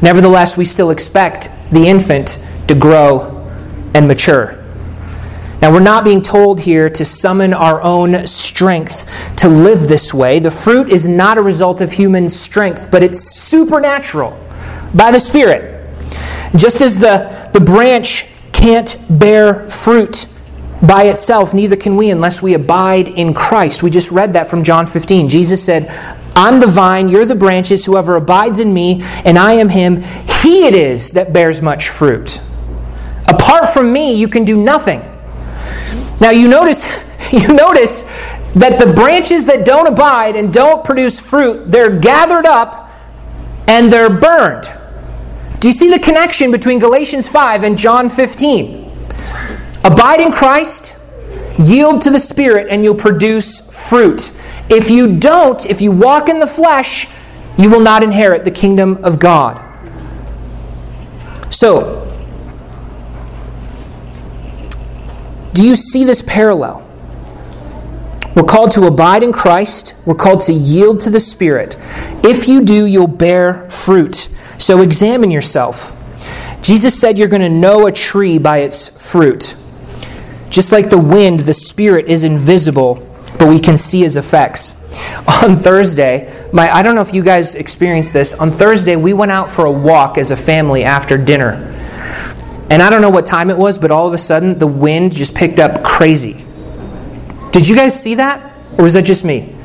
Nevertheless, 0.01 0.55
we 0.55 0.65
still 0.65 0.91
expect 0.91 1.49
the 1.71 1.87
infant 1.87 2.43
to 2.67 2.75
grow 2.75 3.35
and 3.93 4.07
mature. 4.07 4.55
Now, 5.61 5.73
we're 5.73 5.81
not 5.81 6.05
being 6.05 6.21
told 6.21 6.61
here 6.61 6.89
to 6.89 7.03
summon 7.03 7.53
our 7.53 7.81
own 7.81 8.25
strength 8.25 9.35
to 9.37 9.49
live 9.49 9.89
this 9.89 10.13
way. 10.13 10.39
The 10.39 10.51
fruit 10.51 10.89
is 10.89 11.07
not 11.07 11.37
a 11.37 11.41
result 11.41 11.81
of 11.81 11.91
human 11.91 12.29
strength, 12.29 12.89
but 12.89 13.03
it's 13.03 13.19
supernatural 13.19 14.39
by 14.95 15.11
the 15.11 15.19
Spirit. 15.19 15.85
Just 16.55 16.81
as 16.81 16.97
the, 16.97 17.49
the 17.53 17.59
branch 17.59 18.27
can't 18.53 18.97
bear 19.09 19.67
fruit 19.67 20.27
by 20.81 21.03
itself, 21.03 21.53
neither 21.53 21.75
can 21.75 21.97
we 21.97 22.09
unless 22.09 22.41
we 22.41 22.53
abide 22.53 23.09
in 23.09 23.33
Christ. 23.33 23.83
We 23.83 23.89
just 23.89 24.11
read 24.11 24.33
that 24.33 24.47
from 24.47 24.63
John 24.63 24.85
15. 24.85 25.27
Jesus 25.27 25.63
said, 25.63 25.89
I'm 26.35 26.59
the 26.59 26.67
vine, 26.67 27.09
you're 27.09 27.25
the 27.25 27.35
branches. 27.35 27.85
Whoever 27.85 28.15
abides 28.15 28.59
in 28.59 28.73
me, 28.73 29.01
and 29.25 29.37
I 29.37 29.53
am 29.53 29.69
him, 29.69 30.01
he 30.41 30.65
it 30.67 30.73
is 30.73 31.13
that 31.13 31.33
bears 31.33 31.61
much 31.61 31.89
fruit. 31.89 32.41
Apart 33.27 33.69
from 33.69 33.91
me, 33.93 34.19
you 34.19 34.27
can 34.27 34.45
do 34.45 34.61
nothing. 34.61 35.01
Now 36.19 36.31
you 36.31 36.47
notice, 36.47 36.85
you 37.31 37.53
notice 37.53 38.03
that 38.55 38.79
the 38.79 38.93
branches 38.93 39.45
that 39.45 39.65
don't 39.65 39.87
abide 39.87 40.35
and 40.35 40.51
don't 40.51 40.83
produce 40.83 41.19
fruit, 41.19 41.71
they're 41.71 41.99
gathered 41.99 42.45
up 42.45 42.89
and 43.67 43.91
they're 43.91 44.09
burned. 44.09 44.65
Do 45.59 45.67
you 45.67 45.73
see 45.73 45.91
the 45.91 45.99
connection 45.99 46.51
between 46.51 46.79
Galatians 46.79 47.27
5 47.27 47.63
and 47.63 47.77
John 47.77 48.09
15? 48.09 48.89
Abide 49.83 50.21
in 50.21 50.31
Christ, 50.31 50.97
yield 51.59 52.01
to 52.03 52.09
the 52.09 52.19
Spirit, 52.19 52.67
and 52.69 52.83
you'll 52.83 52.95
produce 52.95 53.89
fruit. 53.89 54.31
If 54.69 54.89
you 54.89 55.19
don't, 55.19 55.65
if 55.65 55.81
you 55.81 55.91
walk 55.91 56.29
in 56.29 56.39
the 56.39 56.47
flesh, 56.47 57.07
you 57.57 57.69
will 57.69 57.81
not 57.81 58.03
inherit 58.03 58.45
the 58.45 58.51
kingdom 58.51 59.03
of 59.03 59.19
God. 59.19 59.65
So, 61.49 62.05
do 65.53 65.65
you 65.65 65.75
see 65.75 66.05
this 66.05 66.21
parallel? 66.21 66.89
We're 68.35 68.43
called 68.43 68.71
to 68.71 68.85
abide 68.85 69.23
in 69.23 69.33
Christ. 69.33 69.95
We're 70.05 70.15
called 70.15 70.41
to 70.41 70.53
yield 70.53 71.01
to 71.01 71.09
the 71.09 71.19
Spirit. 71.19 71.75
If 72.23 72.47
you 72.47 72.63
do, 72.63 72.85
you'll 72.85 73.07
bear 73.07 73.69
fruit. 73.69 74.29
So 74.57 74.81
examine 74.81 75.31
yourself. 75.31 75.95
Jesus 76.61 76.97
said 76.97 77.17
you're 77.17 77.27
going 77.27 77.41
to 77.41 77.49
know 77.49 77.87
a 77.87 77.91
tree 77.91 78.37
by 78.37 78.59
its 78.59 79.11
fruit. 79.11 79.55
Just 80.49 80.71
like 80.71 80.89
the 80.89 80.97
wind, 80.97 81.41
the 81.41 81.53
Spirit 81.53 82.05
is 82.05 82.23
invisible, 82.23 83.08
but 83.39 83.47
we 83.47 83.59
can 83.59 83.77
see 83.77 84.01
his 84.01 84.17
effects. 84.17 84.75
On 85.43 85.55
Thursday, 85.55 86.47
my, 86.51 86.69
I 86.69 86.83
don't 86.83 86.95
know 86.95 87.01
if 87.01 87.13
you 87.13 87.23
guys 87.23 87.55
experienced 87.55 88.13
this. 88.13 88.33
On 88.35 88.51
Thursday, 88.51 88.95
we 88.95 89.13
went 89.13 89.31
out 89.31 89.49
for 89.49 89.65
a 89.65 89.71
walk 89.71 90.17
as 90.17 90.31
a 90.31 90.37
family 90.37 90.83
after 90.83 91.17
dinner. 91.17 91.53
And 92.69 92.83
I 92.83 92.89
don't 92.89 93.01
know 93.01 93.09
what 93.09 93.25
time 93.25 93.49
it 93.49 93.57
was, 93.57 93.79
but 93.79 93.89
all 93.89 94.07
of 94.07 94.13
a 94.13 94.17
sudden, 94.17 94.59
the 94.59 94.67
wind 94.67 95.13
just 95.13 95.35
picked 95.35 95.59
up 95.59 95.83
crazy. 95.83 96.45
Did 97.51 97.67
you 97.67 97.75
guys 97.75 97.99
see 97.99 98.15
that? 98.15 98.53
Or 98.77 98.83
was 98.83 98.93
that 98.93 99.05
just 99.05 99.25
me? 99.25 99.55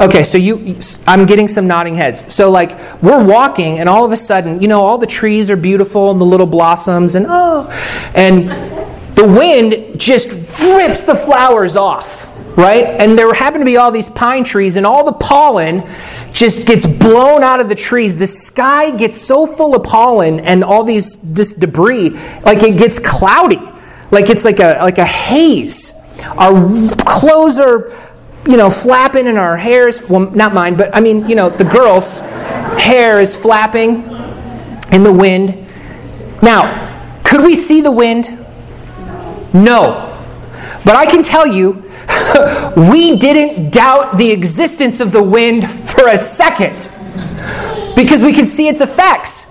Okay, 0.00 0.24
so 0.24 0.38
you, 0.38 0.76
I'm 1.06 1.24
getting 1.24 1.46
some 1.46 1.68
nodding 1.68 1.94
heads. 1.94 2.34
So, 2.34 2.50
like, 2.50 3.02
we're 3.02 3.22
walking, 3.22 3.78
and 3.78 3.88
all 3.88 4.04
of 4.04 4.10
a 4.10 4.16
sudden, 4.16 4.60
you 4.60 4.66
know, 4.66 4.80
all 4.80 4.98
the 4.98 5.06
trees 5.06 5.50
are 5.50 5.56
beautiful 5.56 6.10
and 6.10 6.20
the 6.20 6.24
little 6.24 6.46
blossoms, 6.46 7.14
and 7.14 7.26
oh, 7.28 7.70
and 8.14 8.48
the 9.14 9.24
wind 9.24 10.00
just 10.00 10.32
rips 10.60 11.04
the 11.04 11.14
flowers 11.14 11.76
off, 11.76 12.33
right? 12.56 12.84
And 12.84 13.18
there 13.18 13.32
happen 13.34 13.60
to 13.60 13.64
be 13.64 13.76
all 13.76 13.90
these 13.90 14.10
pine 14.10 14.44
trees, 14.44 14.76
and 14.76 14.86
all 14.86 15.04
the 15.04 15.12
pollen 15.12 15.88
just 16.32 16.66
gets 16.66 16.86
blown 16.86 17.42
out 17.42 17.60
of 17.60 17.68
the 17.68 17.74
trees. 17.74 18.16
The 18.16 18.26
sky 18.26 18.90
gets 18.90 19.20
so 19.20 19.46
full 19.46 19.74
of 19.74 19.84
pollen 19.84 20.40
and 20.40 20.64
all 20.64 20.84
these 20.84 21.16
this 21.16 21.52
debris, 21.52 22.10
like 22.42 22.62
it 22.62 22.76
gets 22.78 22.98
cloudy, 22.98 23.60
like 24.10 24.30
it's 24.30 24.44
like 24.44 24.60
a 24.60 24.78
like 24.80 24.98
a 24.98 25.06
haze. 25.06 25.92
Our 26.38 26.54
clothes 27.04 27.58
are, 27.58 27.92
you 28.46 28.56
know, 28.56 28.70
flapping, 28.70 29.26
and 29.26 29.38
our 29.38 29.56
hair's 29.56 30.08
well, 30.08 30.30
not 30.30 30.54
mine, 30.54 30.76
but 30.76 30.94
I 30.94 31.00
mean, 31.00 31.28
you 31.28 31.34
know, 31.34 31.50
the 31.50 31.64
girls' 31.64 32.20
hair 32.20 33.20
is 33.20 33.34
flapping 33.34 34.04
in 34.92 35.02
the 35.02 35.12
wind. 35.12 35.66
Now, 36.42 37.22
could 37.24 37.42
we 37.42 37.54
see 37.54 37.80
the 37.80 37.92
wind? 37.92 38.38
No. 39.52 40.10
But 40.84 40.96
I 40.96 41.06
can 41.06 41.22
tell 41.22 41.46
you, 41.46 41.90
we 42.76 43.16
didn't 43.16 43.70
doubt 43.70 44.16
the 44.16 44.30
existence 44.30 45.00
of 45.00 45.12
the 45.12 45.22
wind 45.22 45.68
for 45.70 46.08
a 46.08 46.16
second 46.16 46.90
because 47.96 48.22
we 48.22 48.32
can 48.32 48.46
see 48.46 48.68
its 48.68 48.80
effects. 48.80 49.50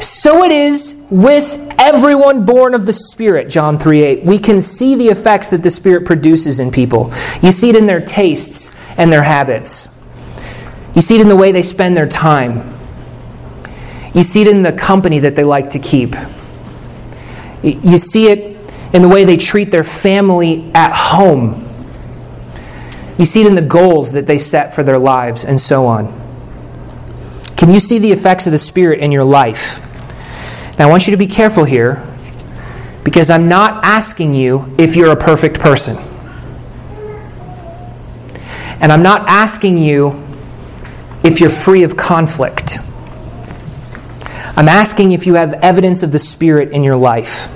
So 0.00 0.44
it 0.44 0.52
is 0.52 1.06
with 1.10 1.58
everyone 1.78 2.44
born 2.44 2.74
of 2.74 2.86
the 2.86 2.92
Spirit, 2.92 3.48
John 3.48 3.78
3 3.78 4.02
8. 4.02 4.24
We 4.24 4.38
can 4.38 4.60
see 4.60 4.94
the 4.94 5.06
effects 5.06 5.50
that 5.50 5.62
the 5.62 5.70
Spirit 5.70 6.04
produces 6.06 6.60
in 6.60 6.70
people. 6.70 7.10
You 7.42 7.50
see 7.50 7.70
it 7.70 7.76
in 7.76 7.86
their 7.86 8.00
tastes 8.00 8.76
and 8.96 9.12
their 9.12 9.22
habits, 9.22 9.88
you 10.94 11.02
see 11.02 11.16
it 11.16 11.20
in 11.20 11.28
the 11.28 11.36
way 11.36 11.52
they 11.52 11.62
spend 11.62 11.96
their 11.96 12.08
time, 12.08 12.58
you 14.14 14.22
see 14.22 14.42
it 14.42 14.48
in 14.48 14.62
the 14.62 14.72
company 14.72 15.20
that 15.20 15.36
they 15.36 15.44
like 15.44 15.70
to 15.70 15.78
keep, 15.78 16.14
you 17.62 17.98
see 17.98 18.28
it 18.28 18.57
in 18.92 19.02
the 19.02 19.08
way 19.08 19.24
they 19.24 19.36
treat 19.36 19.70
their 19.70 19.84
family 19.84 20.70
at 20.74 20.92
home. 20.92 21.64
You 23.18 23.24
see 23.24 23.42
it 23.42 23.46
in 23.46 23.54
the 23.54 23.62
goals 23.62 24.12
that 24.12 24.26
they 24.26 24.38
set 24.38 24.74
for 24.74 24.82
their 24.82 24.98
lives, 24.98 25.44
and 25.44 25.58
so 25.58 25.86
on. 25.86 26.06
Can 27.56 27.70
you 27.70 27.80
see 27.80 27.98
the 27.98 28.12
effects 28.12 28.46
of 28.46 28.52
the 28.52 28.58
Spirit 28.58 29.00
in 29.00 29.10
your 29.10 29.24
life? 29.24 29.84
Now, 30.78 30.86
I 30.86 30.90
want 30.90 31.08
you 31.08 31.10
to 31.10 31.16
be 31.16 31.26
careful 31.26 31.64
here 31.64 32.06
because 33.04 33.30
I'm 33.30 33.48
not 33.48 33.84
asking 33.84 34.34
you 34.34 34.72
if 34.78 34.94
you're 34.94 35.10
a 35.10 35.16
perfect 35.16 35.58
person. 35.58 35.96
And 38.80 38.92
I'm 38.92 39.02
not 39.02 39.28
asking 39.28 39.78
you 39.78 40.24
if 41.24 41.40
you're 41.40 41.50
free 41.50 41.82
of 41.82 41.96
conflict. 41.96 42.78
I'm 44.56 44.68
asking 44.68 45.10
if 45.10 45.26
you 45.26 45.34
have 45.34 45.54
evidence 45.54 46.04
of 46.04 46.12
the 46.12 46.18
Spirit 46.20 46.70
in 46.70 46.84
your 46.84 46.96
life. 46.96 47.48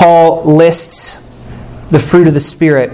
Paul 0.00 0.44
lists 0.44 1.16
the 1.90 1.98
fruit 1.98 2.26
of 2.26 2.32
the 2.32 2.40
Spirit. 2.40 2.90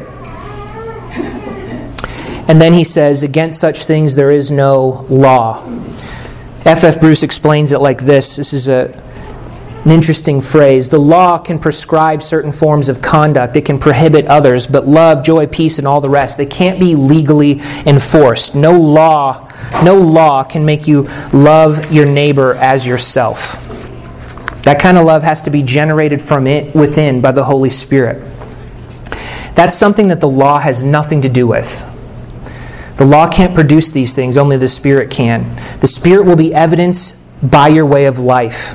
And 2.49 2.61
then 2.61 2.73
he 2.73 2.83
says, 2.83 3.23
Against 3.23 3.61
such 3.61 3.85
things 3.85 4.17
there 4.17 4.33
is 4.33 4.51
no 4.51 5.07
law. 5.09 5.65
F. 6.65 6.83
F. 6.83 6.99
Bruce 6.99 7.23
explains 7.23 7.71
it 7.71 7.79
like 7.79 7.99
this 7.99 8.35
this 8.35 8.53
is 8.53 8.67
a, 8.67 8.93
an 9.85 9.93
interesting 9.93 10.41
phrase. 10.41 10.89
The 10.89 10.99
law 10.99 11.39
can 11.39 11.61
prescribe 11.61 12.23
certain 12.23 12.51
forms 12.51 12.89
of 12.89 13.03
conduct, 13.03 13.55
it 13.55 13.65
can 13.65 13.79
prohibit 13.79 14.27
others, 14.27 14.67
but 14.67 14.89
love, 14.89 15.23
joy, 15.23 15.47
peace, 15.47 15.79
and 15.79 15.87
all 15.87 16.01
the 16.01 16.11
rest, 16.11 16.39
they 16.39 16.45
can't 16.47 16.81
be 16.81 16.97
legally 16.97 17.61
enforced. 17.87 18.57
No 18.57 18.73
law, 18.73 19.49
no 19.85 19.97
law 19.97 20.43
can 20.43 20.65
make 20.65 20.89
you 20.89 21.03
love 21.33 21.93
your 21.93 22.07
neighbor 22.07 22.55
as 22.55 22.85
yourself. 22.85 23.66
That 24.67 24.81
kind 24.81 24.99
of 24.99 25.07
love 25.07 25.23
has 25.23 25.43
to 25.43 25.51
be 25.51 25.63
generated 25.63 26.21
from 26.21 26.49
it 26.49 26.75
within 26.75 27.21
by 27.21 27.31
the 27.31 27.45
Holy 27.45 27.71
Spirit. 27.71 28.21
That's 29.55 29.77
something 29.77 30.09
that 30.09 30.21
the 30.21 30.29
law 30.29 30.59
has 30.59 30.83
nothing 30.83 31.21
to 31.21 31.29
do 31.29 31.47
with. 31.47 31.85
The 32.97 33.05
law 33.05 33.29
can't 33.29 33.55
produce 33.55 33.93
these 33.93 34.13
things, 34.13 34.37
only 34.37 34.57
the 34.57 34.67
Spirit 34.67 35.09
can. 35.09 35.55
The 35.79 35.87
Spirit 35.87 36.27
will 36.27 36.35
be 36.35 36.53
evidence 36.53 37.13
by 37.45 37.69
your 37.69 37.87
way 37.87 38.07
of 38.07 38.19
life. 38.19 38.75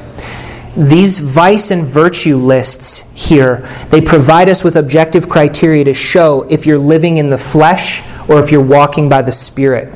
These 0.78 1.20
vice 1.20 1.72
and 1.72 1.86
virtue 1.86 2.38
lists 2.38 3.04
here, 3.14 3.68
they 3.90 4.00
provide 4.00 4.48
us 4.48 4.64
with 4.64 4.78
objective 4.78 5.28
criteria 5.28 5.84
to 5.84 5.94
show 5.94 6.44
if 6.44 6.66
you're 6.66 6.80
living 6.80 7.18
in 7.18 7.30
the 7.30 7.38
flesh 7.38 8.02
or 8.30 8.40
if 8.40 8.50
you're 8.50 8.64
walking 8.64 9.10
by 9.10 9.24
the 9.24 9.34
Spirit. 9.34 9.94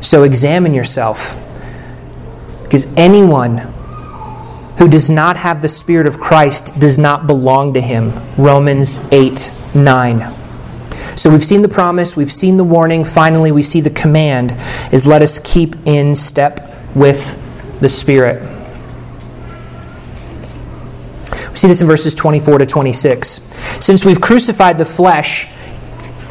So 0.00 0.22
examine 0.22 0.72
yourself. 0.72 1.36
Because 2.62 2.86
anyone 2.96 3.73
who 4.78 4.88
does 4.88 5.08
not 5.08 5.36
have 5.36 5.62
the 5.62 5.68
Spirit 5.68 6.06
of 6.06 6.18
Christ 6.18 6.78
does 6.78 6.98
not 6.98 7.26
belong 7.26 7.74
to 7.74 7.80
him. 7.80 8.12
Romans 8.36 9.06
8 9.12 9.52
9. 9.74 10.44
So 11.16 11.30
we've 11.30 11.44
seen 11.44 11.62
the 11.62 11.68
promise, 11.68 12.16
we've 12.16 12.32
seen 12.32 12.56
the 12.56 12.64
warning, 12.64 13.04
finally 13.04 13.52
we 13.52 13.62
see 13.62 13.80
the 13.80 13.90
command 13.90 14.54
is 14.92 15.06
let 15.06 15.22
us 15.22 15.38
keep 15.38 15.76
in 15.86 16.14
step 16.14 16.74
with 16.94 17.40
the 17.80 17.88
Spirit. 17.88 18.42
We 21.50 21.56
see 21.56 21.68
this 21.68 21.80
in 21.80 21.86
verses 21.86 22.14
24 22.16 22.58
to 22.58 22.66
26. 22.66 23.28
Since 23.80 24.04
we've 24.04 24.20
crucified 24.20 24.76
the 24.76 24.84
flesh 24.84 25.46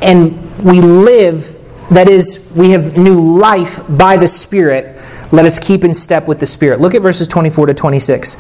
and 0.02 0.38
we 0.62 0.82
live, 0.82 1.58
that 1.92 2.10
is, 2.10 2.46
we 2.54 2.72
have 2.72 2.98
new 2.98 3.20
life 3.20 3.80
by 3.88 4.18
the 4.18 4.28
Spirit, 4.28 4.93
let 5.34 5.46
us 5.46 5.58
keep 5.58 5.84
in 5.84 5.96
step 5.96 6.28
with 6.28 6.40
the 6.40 6.46
Spirit. 6.46 6.80
Look 6.80 6.94
at 6.94 7.02
verses 7.02 7.28
24 7.28 7.66
to 7.66 7.74
26. 7.74 8.38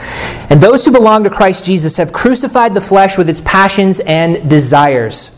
And 0.52 0.62
those 0.62 0.86
who 0.86 0.92
belong 0.92 1.24
to 1.24 1.30
Christ 1.32 1.66
Jesus 1.66 1.98
have 1.98 2.14
crucified 2.14 2.76
the 2.76 2.82
flesh 2.82 3.18
with 3.18 3.28
its 3.28 3.42
passions 3.42 4.00
and 4.02 4.48
desires. 4.48 5.32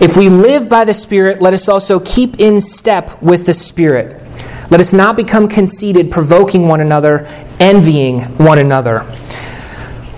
If 0.00 0.16
we 0.16 0.28
live 0.28 0.68
by 0.68 0.84
the 0.84 0.94
Spirit, 0.94 1.42
let 1.42 1.54
us 1.54 1.68
also 1.68 1.98
keep 1.98 2.38
in 2.38 2.60
step 2.60 3.20
with 3.20 3.46
the 3.46 3.52
Spirit. 3.52 4.22
Let 4.70 4.78
us 4.78 4.92
not 4.92 5.16
become 5.16 5.48
conceited, 5.48 6.12
provoking 6.12 6.68
one 6.68 6.80
another, 6.80 7.26
envying 7.58 8.20
one 8.38 8.60
another. 8.60 9.00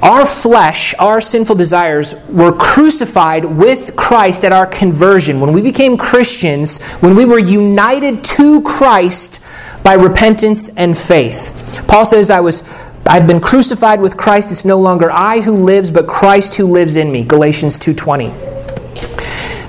Our 0.02 0.26
flesh, 0.26 0.94
our 0.98 1.22
sinful 1.22 1.56
desires, 1.56 2.14
were 2.28 2.52
crucified 2.52 3.46
with 3.46 3.96
Christ 3.96 4.44
at 4.44 4.52
our 4.52 4.66
conversion. 4.66 5.40
When 5.40 5.54
we 5.54 5.62
became 5.62 5.96
Christians, 5.96 6.82
when 6.96 7.16
we 7.16 7.24
were 7.24 7.38
united 7.38 8.22
to 8.24 8.60
Christ, 8.62 9.40
by 9.82 9.94
repentance 9.94 10.68
and 10.70 10.96
faith. 10.96 11.84
Paul 11.88 12.04
says, 12.04 12.30
I 12.30 12.40
was 12.40 12.62
I've 13.04 13.26
been 13.26 13.40
crucified 13.40 14.00
with 14.00 14.16
Christ. 14.16 14.52
It's 14.52 14.64
no 14.64 14.78
longer 14.78 15.10
I 15.10 15.40
who 15.40 15.56
lives, 15.56 15.90
but 15.90 16.06
Christ 16.06 16.54
who 16.54 16.66
lives 16.66 16.94
in 16.96 17.10
me. 17.10 17.24
Galatians 17.24 17.78
2:20. 17.78 18.32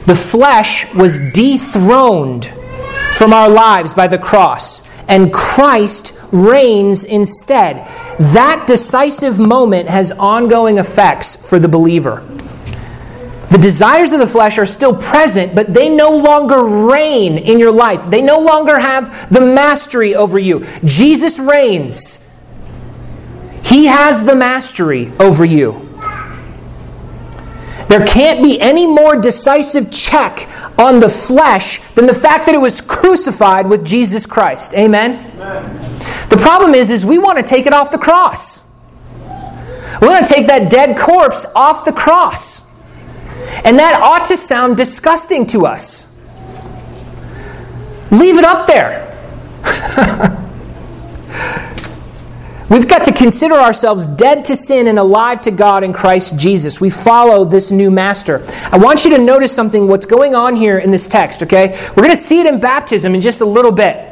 The 0.05 0.15
flesh 0.15 0.93
was 0.93 1.19
dethroned 1.31 2.45
from 3.13 3.33
our 3.33 3.49
lives 3.49 3.93
by 3.93 4.07
the 4.07 4.19
cross, 4.19 4.83
and 5.07 5.33
Christ 5.33 6.13
reigns 6.31 7.03
instead. 7.03 7.87
That 8.19 8.67
decisive 8.67 9.39
moment 9.39 9.89
has 9.89 10.11
ongoing 10.11 10.77
effects 10.77 11.35
for 11.35 11.57
the 11.57 11.69
believer. 11.69 12.21
The 13.53 13.59
desires 13.59 14.13
of 14.13 14.19
the 14.19 14.25
flesh 14.25 14.57
are 14.57 14.65
still 14.65 14.95
present, 14.95 15.53
but 15.53 15.75
they 15.75 15.87
no 15.87 16.17
longer 16.17 16.63
reign 16.63 17.37
in 17.37 17.59
your 17.59 17.71
life. 17.71 18.09
They 18.09 18.19
no 18.19 18.39
longer 18.39 18.79
have 18.79 19.31
the 19.31 19.41
mastery 19.41 20.15
over 20.15 20.39
you. 20.39 20.65
Jesus 20.83 21.37
reigns. 21.37 22.27
He 23.63 23.85
has 23.85 24.25
the 24.25 24.35
mastery 24.35 25.11
over 25.19 25.45
you. 25.45 25.87
There 27.89 28.03
can't 28.07 28.41
be 28.41 28.59
any 28.59 28.87
more 28.87 29.21
decisive 29.21 29.91
check 29.91 30.49
on 30.79 30.99
the 30.99 31.09
flesh 31.09 31.77
than 31.91 32.07
the 32.07 32.13
fact 32.15 32.47
that 32.47 32.55
it 32.55 32.61
was 32.61 32.81
crucified 32.81 33.69
with 33.69 33.85
Jesus 33.85 34.25
Christ. 34.25 34.73
Amen? 34.73 35.31
Amen. 35.35 35.77
The 36.29 36.39
problem 36.41 36.73
is, 36.73 36.89
is 36.89 37.05
we 37.05 37.19
want 37.19 37.37
to 37.37 37.43
take 37.43 37.67
it 37.67 37.73
off 37.73 37.91
the 37.91 37.99
cross. 37.99 38.63
We 40.01 40.07
want 40.07 40.25
to 40.25 40.33
take 40.33 40.47
that 40.47 40.71
dead 40.71 40.97
corpse 40.97 41.45
off 41.55 41.85
the 41.85 41.91
cross. 41.91 42.62
And 43.65 43.79
that 43.79 43.99
ought 44.01 44.25
to 44.25 44.37
sound 44.37 44.77
disgusting 44.77 45.45
to 45.47 45.65
us. 45.65 46.07
Leave 48.11 48.37
it 48.37 48.45
up 48.45 48.67
there. 48.67 49.09
We've 52.69 52.87
got 52.87 53.03
to 53.03 53.11
consider 53.11 53.53
ourselves 53.53 54.07
dead 54.07 54.45
to 54.45 54.55
sin 54.55 54.87
and 54.87 54.97
alive 54.97 55.41
to 55.41 55.51
God 55.51 55.83
in 55.83 55.93
Christ 55.93 56.39
Jesus. 56.39 56.81
We 56.81 56.89
follow 56.89 57.45
this 57.45 57.69
new 57.69 57.91
master. 57.91 58.43
I 58.71 58.77
want 58.77 59.05
you 59.05 59.11
to 59.11 59.19
notice 59.19 59.53
something, 59.53 59.87
what's 59.87 60.07
going 60.07 60.33
on 60.33 60.55
here 60.55 60.79
in 60.79 60.89
this 60.89 61.07
text, 61.07 61.43
okay? 61.43 61.77
We're 61.89 62.03
going 62.03 62.09
to 62.09 62.15
see 62.15 62.41
it 62.41 62.47
in 62.47 62.59
baptism 62.59 63.13
in 63.13 63.21
just 63.21 63.41
a 63.41 63.45
little 63.45 63.71
bit. 63.71 64.11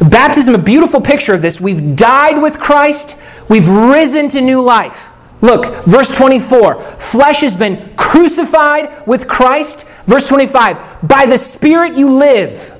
Baptism, 0.00 0.54
a 0.54 0.58
beautiful 0.58 1.00
picture 1.00 1.34
of 1.34 1.42
this. 1.42 1.60
We've 1.60 1.94
died 1.94 2.40
with 2.40 2.58
Christ, 2.58 3.18
we've 3.50 3.68
risen 3.68 4.28
to 4.30 4.40
new 4.40 4.62
life. 4.62 5.10
Look, 5.40 5.84
verse 5.84 6.10
24 6.16 6.82
flesh 6.98 7.42
has 7.42 7.54
been 7.54 7.94
crucified 7.96 9.06
with 9.06 9.28
Christ. 9.28 9.86
Verse 10.04 10.26
25 10.26 11.08
by 11.08 11.26
the 11.26 11.38
Spirit 11.38 11.96
you 11.96 12.10
live. 12.10 12.74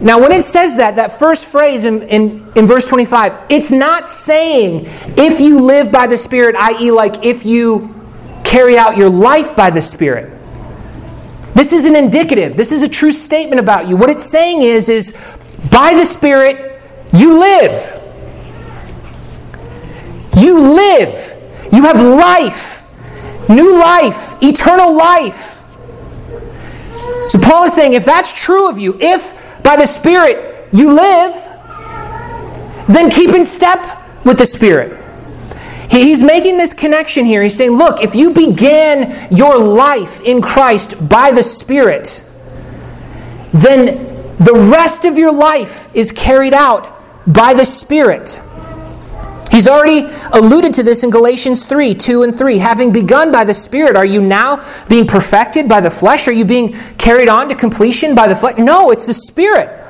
Now, 0.00 0.20
when 0.20 0.32
it 0.32 0.42
says 0.42 0.76
that, 0.76 0.96
that 0.96 1.12
first 1.12 1.46
phrase 1.46 1.84
in, 1.84 2.02
in, 2.02 2.52
in 2.56 2.66
verse 2.66 2.86
25, 2.86 3.46
it's 3.48 3.70
not 3.70 4.08
saying 4.08 4.82
if 5.16 5.40
you 5.40 5.60
live 5.60 5.90
by 5.90 6.06
the 6.06 6.16
Spirit, 6.16 6.56
i.e., 6.56 6.90
like 6.90 7.24
if 7.24 7.46
you 7.46 7.94
carry 8.44 8.76
out 8.76 8.96
your 8.96 9.08
life 9.08 9.56
by 9.56 9.70
the 9.70 9.80
Spirit. 9.80 10.30
This 11.54 11.72
is 11.72 11.86
an 11.86 11.96
indicative. 11.96 12.56
This 12.56 12.72
is 12.72 12.82
a 12.82 12.88
true 12.88 13.12
statement 13.12 13.60
about 13.60 13.88
you. 13.88 13.96
What 13.96 14.10
it's 14.10 14.24
saying 14.24 14.62
is, 14.62 14.88
is 14.88 15.14
by 15.70 15.94
the 15.94 16.04
Spirit, 16.04 16.82
you 17.14 17.38
live. 17.38 18.03
You 20.36 20.60
live. 20.74 21.68
You 21.72 21.82
have 21.82 22.00
life. 22.00 22.82
New 23.48 23.78
life. 23.78 24.42
Eternal 24.42 24.96
life. 24.96 25.62
So 27.28 27.38
Paul 27.40 27.64
is 27.64 27.72
saying 27.72 27.94
if 27.94 28.04
that's 28.04 28.32
true 28.32 28.68
of 28.68 28.78
you, 28.78 28.98
if 29.00 29.62
by 29.62 29.76
the 29.76 29.86
Spirit 29.86 30.68
you 30.72 30.92
live, 30.92 31.34
then 32.88 33.10
keep 33.10 33.30
in 33.30 33.44
step 33.44 33.84
with 34.24 34.38
the 34.38 34.46
Spirit. 34.46 35.00
He's 35.90 36.22
making 36.22 36.56
this 36.56 36.74
connection 36.74 37.24
here. 37.24 37.42
He's 37.42 37.56
saying, 37.56 37.72
look, 37.72 38.02
if 38.02 38.14
you 38.14 38.32
began 38.32 39.28
your 39.30 39.58
life 39.58 40.20
in 40.20 40.42
Christ 40.42 41.08
by 41.08 41.30
the 41.30 41.42
Spirit, 41.42 42.24
then 43.52 44.14
the 44.38 44.54
rest 44.54 45.04
of 45.04 45.16
your 45.16 45.32
life 45.32 45.88
is 45.94 46.10
carried 46.10 46.54
out 46.54 46.90
by 47.32 47.54
the 47.54 47.64
Spirit. 47.64 48.42
He's 49.50 49.68
already 49.68 50.06
alluded 50.32 50.74
to 50.74 50.82
this 50.82 51.04
in 51.04 51.10
Galatians 51.10 51.66
3 51.66 51.94
2 51.94 52.22
and 52.22 52.34
3. 52.34 52.58
Having 52.58 52.92
begun 52.92 53.30
by 53.30 53.44
the 53.44 53.54
Spirit, 53.54 53.96
are 53.96 54.06
you 54.06 54.20
now 54.20 54.64
being 54.88 55.06
perfected 55.06 55.68
by 55.68 55.80
the 55.80 55.90
flesh? 55.90 56.26
Are 56.26 56.32
you 56.32 56.44
being 56.44 56.72
carried 56.98 57.28
on 57.28 57.48
to 57.48 57.54
completion 57.54 58.14
by 58.14 58.26
the 58.26 58.34
flesh? 58.34 58.58
No, 58.58 58.90
it's 58.90 59.06
the 59.06 59.14
Spirit. 59.14 59.80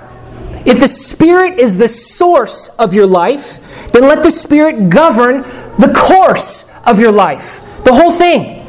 If 0.67 0.81
the 0.81 0.89
Spirit 0.89 1.59
is 1.59 1.77
the 1.77 1.89
source 1.89 2.69
of 2.79 2.95
your 2.95 3.07
life, 3.07 3.91
then 3.93 4.03
let 4.05 4.23
the 4.23 4.31
Spirit 4.31 4.89
govern 4.89 5.43
the 5.79 5.93
course 5.97 6.71
of 6.87 6.99
your 7.01 7.13
life, 7.13 7.61
the 7.85 7.93
whole 7.93 8.11
thing. 8.11 8.63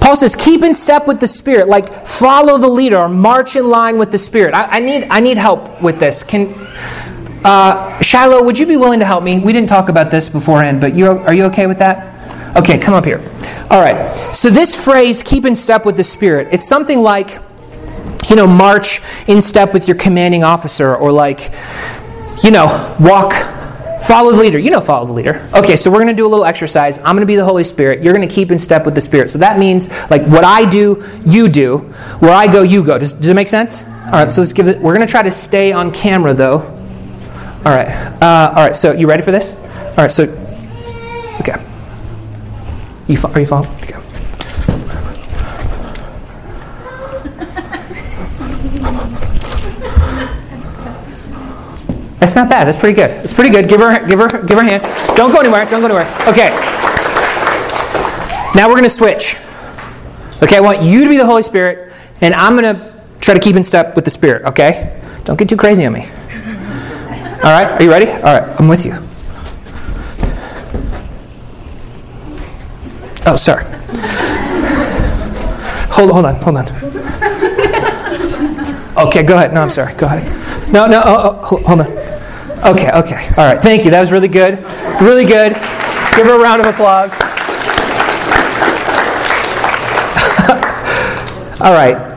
Paul 0.00 0.16
says, 0.16 0.36
keep 0.36 0.62
in 0.62 0.74
step 0.74 1.06
with 1.06 1.20
the 1.20 1.26
Spirit, 1.26 1.66
like 1.66 2.06
follow 2.06 2.58
the 2.58 2.68
leader 2.68 2.98
or 2.98 3.08
march 3.08 3.56
in 3.56 3.70
line 3.70 3.98
with 3.98 4.10
the 4.10 4.18
Spirit. 4.18 4.52
I, 4.52 4.76
I 4.76 4.80
need, 4.80 5.06
I 5.10 5.20
need 5.20 5.38
help 5.38 5.80
with 5.80 5.98
this. 5.98 6.22
Can, 6.22 6.52
uh, 7.44 8.00
Shiloh, 8.02 8.42
would 8.44 8.58
you 8.58 8.66
be 8.66 8.76
willing 8.76 9.00
to 9.00 9.06
help 9.06 9.22
me? 9.22 9.38
We 9.38 9.52
didn't 9.52 9.68
talk 9.68 9.88
about 9.88 10.10
this 10.10 10.28
beforehand, 10.28 10.80
but 10.80 10.92
are 10.92 11.34
you 11.34 11.44
okay 11.44 11.66
with 11.66 11.78
that? 11.78 12.56
Okay, 12.56 12.78
come 12.78 12.94
up 12.94 13.04
here. 13.04 13.18
All 13.70 13.80
right. 13.80 14.14
So 14.32 14.48
this 14.48 14.82
phrase, 14.82 15.22
keep 15.22 15.44
in 15.44 15.54
step 15.54 15.84
with 15.84 15.96
the 15.96 16.04
Spirit, 16.04 16.48
it's 16.52 16.64
something 16.64 17.00
like, 17.00 17.38
you 18.30 18.36
know, 18.36 18.46
march 18.46 19.00
in 19.26 19.40
step 19.40 19.74
with 19.74 19.88
your 19.88 19.96
commanding 19.96 20.44
officer, 20.44 20.94
or 20.94 21.12
like, 21.12 21.52
you 22.42 22.50
know, 22.50 22.96
walk, 23.00 23.32
follow 24.02 24.32
the 24.32 24.38
leader. 24.38 24.58
You 24.58 24.70
know, 24.70 24.80
follow 24.80 25.04
the 25.04 25.12
leader. 25.12 25.40
Okay, 25.56 25.76
so 25.76 25.90
we're 25.90 25.98
going 25.98 26.08
to 26.08 26.14
do 26.14 26.26
a 26.26 26.28
little 26.28 26.44
exercise. 26.44 26.98
I'm 26.98 27.16
going 27.16 27.20
to 27.20 27.26
be 27.26 27.36
the 27.36 27.44
Holy 27.44 27.64
Spirit. 27.64 28.02
You're 28.02 28.14
going 28.14 28.26
to 28.26 28.34
keep 28.34 28.50
in 28.52 28.58
step 28.58 28.86
with 28.86 28.94
the 28.94 29.00
Spirit. 29.00 29.30
So 29.30 29.38
that 29.40 29.58
means, 29.58 29.88
like, 30.08 30.22
what 30.26 30.44
I 30.44 30.64
do, 30.64 31.04
you 31.26 31.48
do. 31.48 31.78
Where 32.20 32.32
I 32.32 32.46
go, 32.46 32.62
you 32.62 32.84
go. 32.84 32.98
Does, 32.98 33.14
does 33.14 33.28
it 33.28 33.34
make 33.34 33.48
sense? 33.48 33.82
All 34.06 34.12
right, 34.12 34.30
so 34.30 34.40
let's 34.40 34.52
give 34.52 34.68
it, 34.68 34.80
we're 34.80 34.94
going 34.94 35.06
to 35.06 35.10
try 35.10 35.22
to 35.22 35.30
stay 35.30 35.72
on 35.72 35.90
camera, 35.90 36.32
though. 36.32 36.73
All 37.64 37.72
right. 37.72 37.88
Uh, 38.20 38.52
all 38.54 38.62
right. 38.62 38.76
So 38.76 38.92
you 38.92 39.08
ready 39.08 39.22
for 39.22 39.30
this? 39.30 39.54
All 39.96 40.04
right. 40.04 40.12
So, 40.12 40.24
okay. 41.40 41.56
You 43.08 43.18
are 43.24 43.40
you 43.40 43.46
following? 43.46 43.70
Okay. 43.80 43.94
That's 52.20 52.34
not 52.34 52.50
bad. 52.50 52.66
That's 52.66 52.76
pretty 52.76 52.94
good. 52.94 53.10
It's 53.24 53.32
pretty 53.32 53.50
good. 53.50 53.66
Give 53.66 53.80
her, 53.80 54.06
give 54.06 54.18
her, 54.18 54.42
give 54.42 54.58
her 54.58 54.64
a 54.64 54.68
hand. 54.68 54.82
Don't 55.16 55.32
go 55.32 55.40
anywhere. 55.40 55.64
Don't 55.64 55.80
go 55.80 55.86
anywhere. 55.86 56.06
Okay. 56.28 56.50
Now 58.54 58.68
we're 58.68 58.74
going 58.74 58.82
to 58.82 58.90
switch. 58.90 59.36
Okay. 60.42 60.58
I 60.58 60.60
want 60.60 60.82
you 60.82 61.04
to 61.04 61.08
be 61.08 61.16
the 61.16 61.24
Holy 61.24 61.42
Spirit, 61.42 61.94
and 62.20 62.34
I'm 62.34 62.58
going 62.58 62.76
to 62.76 62.94
try 63.20 63.32
to 63.32 63.40
keep 63.40 63.56
in 63.56 63.62
step 63.62 63.96
with 63.96 64.04
the 64.04 64.10
Spirit. 64.10 64.44
Okay. 64.44 65.00
Don't 65.24 65.38
get 65.38 65.48
too 65.48 65.56
crazy 65.56 65.86
on 65.86 65.94
me. 65.94 66.06
All 67.44 67.50
right, 67.50 67.72
are 67.72 67.82
you 67.82 67.90
ready? 67.90 68.10
All 68.10 68.22
right, 68.22 68.42
I'm 68.58 68.68
with 68.68 68.86
you. 68.86 68.94
Oh, 73.26 73.36
sorry. 73.36 73.64
Hold, 75.92 76.10
on, 76.10 76.14
hold 76.14 76.24
on, 76.24 76.36
hold 76.36 76.56
on. 76.56 76.64
Okay, 79.08 79.22
go 79.24 79.36
ahead. 79.36 79.52
No, 79.52 79.60
I'm 79.60 79.68
sorry. 79.68 79.92
Go 79.92 80.06
ahead. 80.06 80.24
No, 80.72 80.86
no, 80.86 81.02
oh, 81.04 81.38
oh, 81.42 81.58
hold 81.64 81.80
on. 81.80 81.86
Okay, 82.72 82.90
okay. 82.90 83.28
All 83.36 83.44
right, 83.44 83.60
thank 83.60 83.84
you. 83.84 83.90
That 83.90 84.00
was 84.00 84.10
really 84.10 84.28
good. 84.28 84.64
Really 85.02 85.26
good. 85.26 85.52
Give 86.16 86.26
her 86.26 86.40
a 86.40 86.42
round 86.42 86.62
of 86.62 86.68
applause. 86.68 87.20
All 91.60 91.74
right 91.74 92.13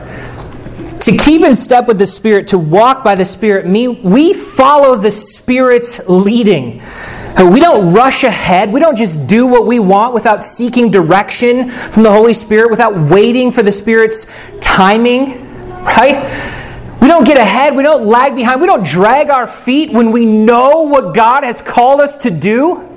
to 1.00 1.16
keep 1.16 1.42
in 1.42 1.54
step 1.54 1.86
with 1.86 1.98
the 1.98 2.06
Spirit, 2.06 2.48
to 2.48 2.58
walk 2.58 3.04
by 3.04 3.14
the 3.14 3.24
Spirit, 3.24 3.66
we 3.66 4.32
follow 4.34 4.96
the 4.96 5.10
Spirit's 5.10 6.00
leading. 6.08 6.80
Uh, 6.80 7.48
we 7.52 7.60
don't 7.60 7.92
rush 7.92 8.24
ahead. 8.24 8.72
We 8.72 8.80
don't 8.80 8.96
just 8.96 9.26
do 9.26 9.46
what 9.46 9.66
we 9.66 9.78
want 9.78 10.12
without 10.12 10.42
seeking 10.42 10.90
direction 10.90 11.68
from 11.68 12.02
the 12.02 12.10
Holy 12.10 12.34
Spirit, 12.34 12.70
without 12.70 12.96
waiting 13.10 13.52
for 13.52 13.62
the 13.62 13.70
Spirit's 13.70 14.26
timing, 14.60 15.46
right? 15.84 16.24
We 17.00 17.06
don't 17.06 17.24
get 17.24 17.38
ahead. 17.38 17.76
We 17.76 17.84
don't 17.84 18.06
lag 18.06 18.34
behind. 18.34 18.60
We 18.60 18.66
don't 18.66 18.84
drag 18.84 19.30
our 19.30 19.46
feet 19.46 19.92
when 19.92 20.10
we 20.10 20.26
know 20.26 20.82
what 20.82 21.14
God 21.14 21.44
has 21.44 21.62
called 21.62 22.00
us 22.00 22.16
to 22.16 22.30
do. 22.30 22.88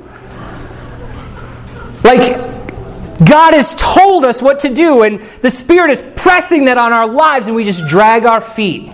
Like, 2.04 2.61
God 3.28 3.54
has 3.54 3.76
told 3.76 4.26
us 4.26 4.42
what 4.42 4.60
to 4.60 4.74
do, 4.74 5.04
and 5.04 5.22
the 5.42 5.50
Spirit 5.50 5.92
is 5.92 6.04
pressing 6.16 6.66
that 6.66 6.78
on 6.78 6.92
our 6.92 7.08
lives, 7.08 7.48
and 7.48 7.56
we 7.56 7.64
just 7.64 7.88
drag 7.88 8.26
our 8.26 8.42
feet. 8.42 8.92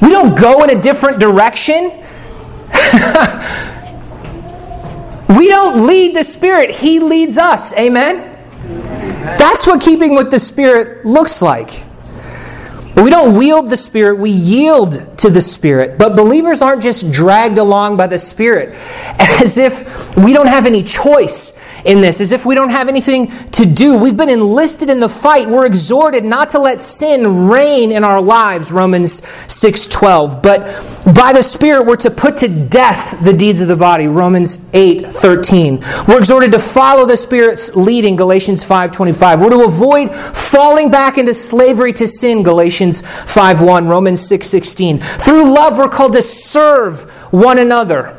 We 0.00 0.10
don't 0.10 0.38
go 0.38 0.62
in 0.64 0.70
a 0.70 0.80
different 0.80 1.18
direction. 1.18 1.90
we 5.36 5.48
don't 5.48 5.86
lead 5.86 6.16
the 6.16 6.22
Spirit, 6.22 6.70
He 6.70 7.00
leads 7.00 7.38
us. 7.38 7.72
Amen? 7.74 8.38
That's 9.38 9.66
what 9.66 9.80
keeping 9.80 10.14
with 10.14 10.30
the 10.30 10.38
Spirit 10.38 11.04
looks 11.04 11.42
like. 11.42 11.84
We 13.02 13.10
don't 13.10 13.36
wield 13.36 13.70
the 13.70 13.76
Spirit, 13.76 14.18
we 14.18 14.30
yield 14.30 15.18
to 15.18 15.30
the 15.30 15.40
Spirit. 15.40 15.98
But 15.98 16.16
believers 16.16 16.60
aren't 16.60 16.82
just 16.82 17.10
dragged 17.10 17.58
along 17.58 17.96
by 17.96 18.06
the 18.06 18.18
Spirit 18.18 18.74
as 19.18 19.58
if 19.58 20.16
we 20.16 20.32
don't 20.32 20.48
have 20.48 20.66
any 20.66 20.82
choice 20.82 21.58
in 21.84 22.02
this, 22.02 22.20
as 22.20 22.32
if 22.32 22.44
we 22.44 22.54
don't 22.54 22.70
have 22.70 22.88
anything 22.88 23.28
to 23.52 23.64
do. 23.64 23.96
We've 23.96 24.16
been 24.16 24.28
enlisted 24.28 24.90
in 24.90 25.00
the 25.00 25.08
fight. 25.08 25.48
We're 25.48 25.64
exhorted 25.66 26.24
not 26.24 26.50
to 26.50 26.58
let 26.58 26.78
sin 26.78 27.48
reign 27.48 27.92
in 27.92 28.04
our 28.04 28.20
lives, 28.20 28.70
Romans 28.72 29.22
6:12. 29.48 30.42
But 30.42 30.60
by 31.14 31.32
the 31.32 31.42
Spirit 31.42 31.86
we're 31.86 31.96
to 31.96 32.10
put 32.10 32.36
to 32.38 32.48
death 32.48 33.16
the 33.22 33.32
deeds 33.32 33.60
of 33.60 33.68
the 33.68 33.76
body, 33.76 34.08
Romans 34.08 34.58
8:13. 34.72 35.80
We're 36.06 36.18
exhorted 36.18 36.52
to 36.52 36.58
follow 36.58 37.06
the 37.06 37.16
Spirit's 37.16 37.74
leading, 37.74 38.16
Galatians 38.16 38.62
5:25. 38.62 39.40
We're 39.40 39.50
to 39.50 39.64
avoid 39.64 40.14
falling 40.14 40.90
back 40.90 41.18
into 41.18 41.32
slavery 41.32 41.92
to 41.94 42.06
sin, 42.06 42.42
Galatians 42.42 42.89
5:1, 43.02 43.88
Romans 43.88 44.20
6:16. 44.20 44.98
Through 44.98 45.52
love 45.54 45.78
we're 45.78 45.88
called 45.88 46.12
to 46.14 46.22
serve 46.22 47.10
one 47.32 47.58
another. 47.58 48.14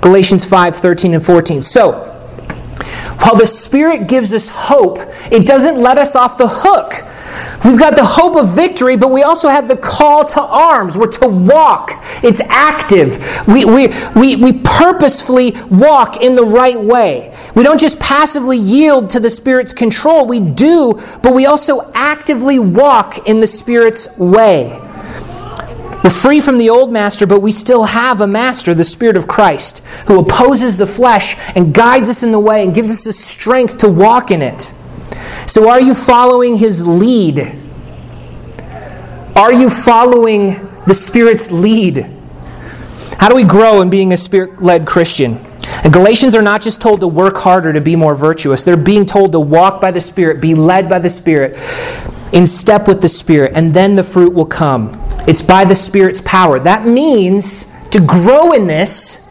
Galatians 0.00 0.44
5, 0.44 0.76
13 0.76 1.14
and 1.14 1.24
14. 1.24 1.62
So, 1.62 1.92
while 3.20 3.36
the 3.36 3.46
Spirit 3.46 4.06
gives 4.06 4.32
us 4.32 4.48
hope, 4.48 4.98
it 5.30 5.46
doesn't 5.46 5.80
let 5.80 5.98
us 5.98 6.14
off 6.14 6.36
the 6.36 6.48
hook. 6.48 7.04
We've 7.64 7.78
got 7.78 7.96
the 7.96 8.04
hope 8.04 8.36
of 8.36 8.54
victory, 8.54 8.96
but 8.96 9.10
we 9.10 9.22
also 9.22 9.48
have 9.48 9.66
the 9.66 9.76
call 9.76 10.24
to 10.24 10.40
arms. 10.40 10.96
We're 10.96 11.06
to 11.08 11.28
walk. 11.28 11.90
It's 12.22 12.40
active. 12.42 13.18
We, 13.48 13.64
we, 13.64 13.88
we, 14.14 14.36
we 14.36 14.60
purposefully 14.62 15.52
walk 15.70 16.22
in 16.22 16.34
the 16.36 16.44
right 16.44 16.80
way. 16.80 17.36
We 17.54 17.62
don't 17.62 17.80
just 17.80 17.98
passively 17.98 18.58
yield 18.58 19.10
to 19.10 19.20
the 19.20 19.30
Spirit's 19.30 19.72
control. 19.72 20.26
We 20.26 20.40
do, 20.40 21.00
but 21.22 21.34
we 21.34 21.46
also 21.46 21.90
actively 21.94 22.58
walk 22.58 23.26
in 23.26 23.40
the 23.40 23.46
Spirit's 23.46 24.16
way. 24.18 24.78
We're 26.04 26.10
free 26.10 26.40
from 26.40 26.58
the 26.58 26.70
old 26.70 26.92
master, 26.92 27.26
but 27.26 27.40
we 27.40 27.50
still 27.50 27.82
have 27.82 28.20
a 28.20 28.28
master, 28.28 28.74
the 28.74 28.84
Spirit 28.84 29.16
of 29.16 29.26
Christ, 29.26 29.84
who 30.06 30.20
opposes 30.20 30.76
the 30.76 30.86
flesh 30.86 31.36
and 31.56 31.74
guides 31.74 32.08
us 32.08 32.22
in 32.22 32.30
the 32.30 32.38
way 32.38 32.62
and 32.62 32.72
gives 32.72 32.90
us 32.90 33.02
the 33.02 33.12
strength 33.12 33.78
to 33.78 33.88
walk 33.88 34.30
in 34.30 34.40
it. 34.40 34.72
So, 35.46 35.68
are 35.68 35.80
you 35.80 35.94
following 35.94 36.56
his 36.56 36.86
lead? 36.86 37.62
Are 39.36 39.52
you 39.52 39.70
following 39.70 40.68
the 40.86 40.94
Spirit's 40.94 41.50
lead? 41.50 42.10
How 43.18 43.28
do 43.28 43.36
we 43.36 43.44
grow 43.44 43.80
in 43.80 43.88
being 43.88 44.12
a 44.12 44.16
Spirit 44.16 44.62
led 44.62 44.86
Christian? 44.86 45.38
And 45.84 45.92
Galatians 45.92 46.34
are 46.34 46.42
not 46.42 46.62
just 46.62 46.80
told 46.80 47.00
to 47.00 47.08
work 47.08 47.36
harder 47.36 47.72
to 47.72 47.80
be 47.80 47.96
more 47.96 48.14
virtuous, 48.14 48.64
they're 48.64 48.76
being 48.76 49.06
told 49.06 49.32
to 49.32 49.40
walk 49.40 49.80
by 49.80 49.90
the 49.90 50.00
Spirit, 50.00 50.40
be 50.40 50.54
led 50.54 50.88
by 50.88 50.98
the 50.98 51.10
Spirit, 51.10 51.56
in 52.32 52.44
step 52.46 52.88
with 52.88 53.00
the 53.00 53.08
Spirit, 53.08 53.52
and 53.54 53.72
then 53.72 53.94
the 53.94 54.02
fruit 54.02 54.34
will 54.34 54.46
come. 54.46 54.90
It's 55.28 55.42
by 55.42 55.64
the 55.64 55.74
Spirit's 55.74 56.22
power. 56.22 56.58
That 56.58 56.86
means 56.86 57.72
to 57.90 58.00
grow 58.00 58.52
in 58.52 58.66
this, 58.66 59.25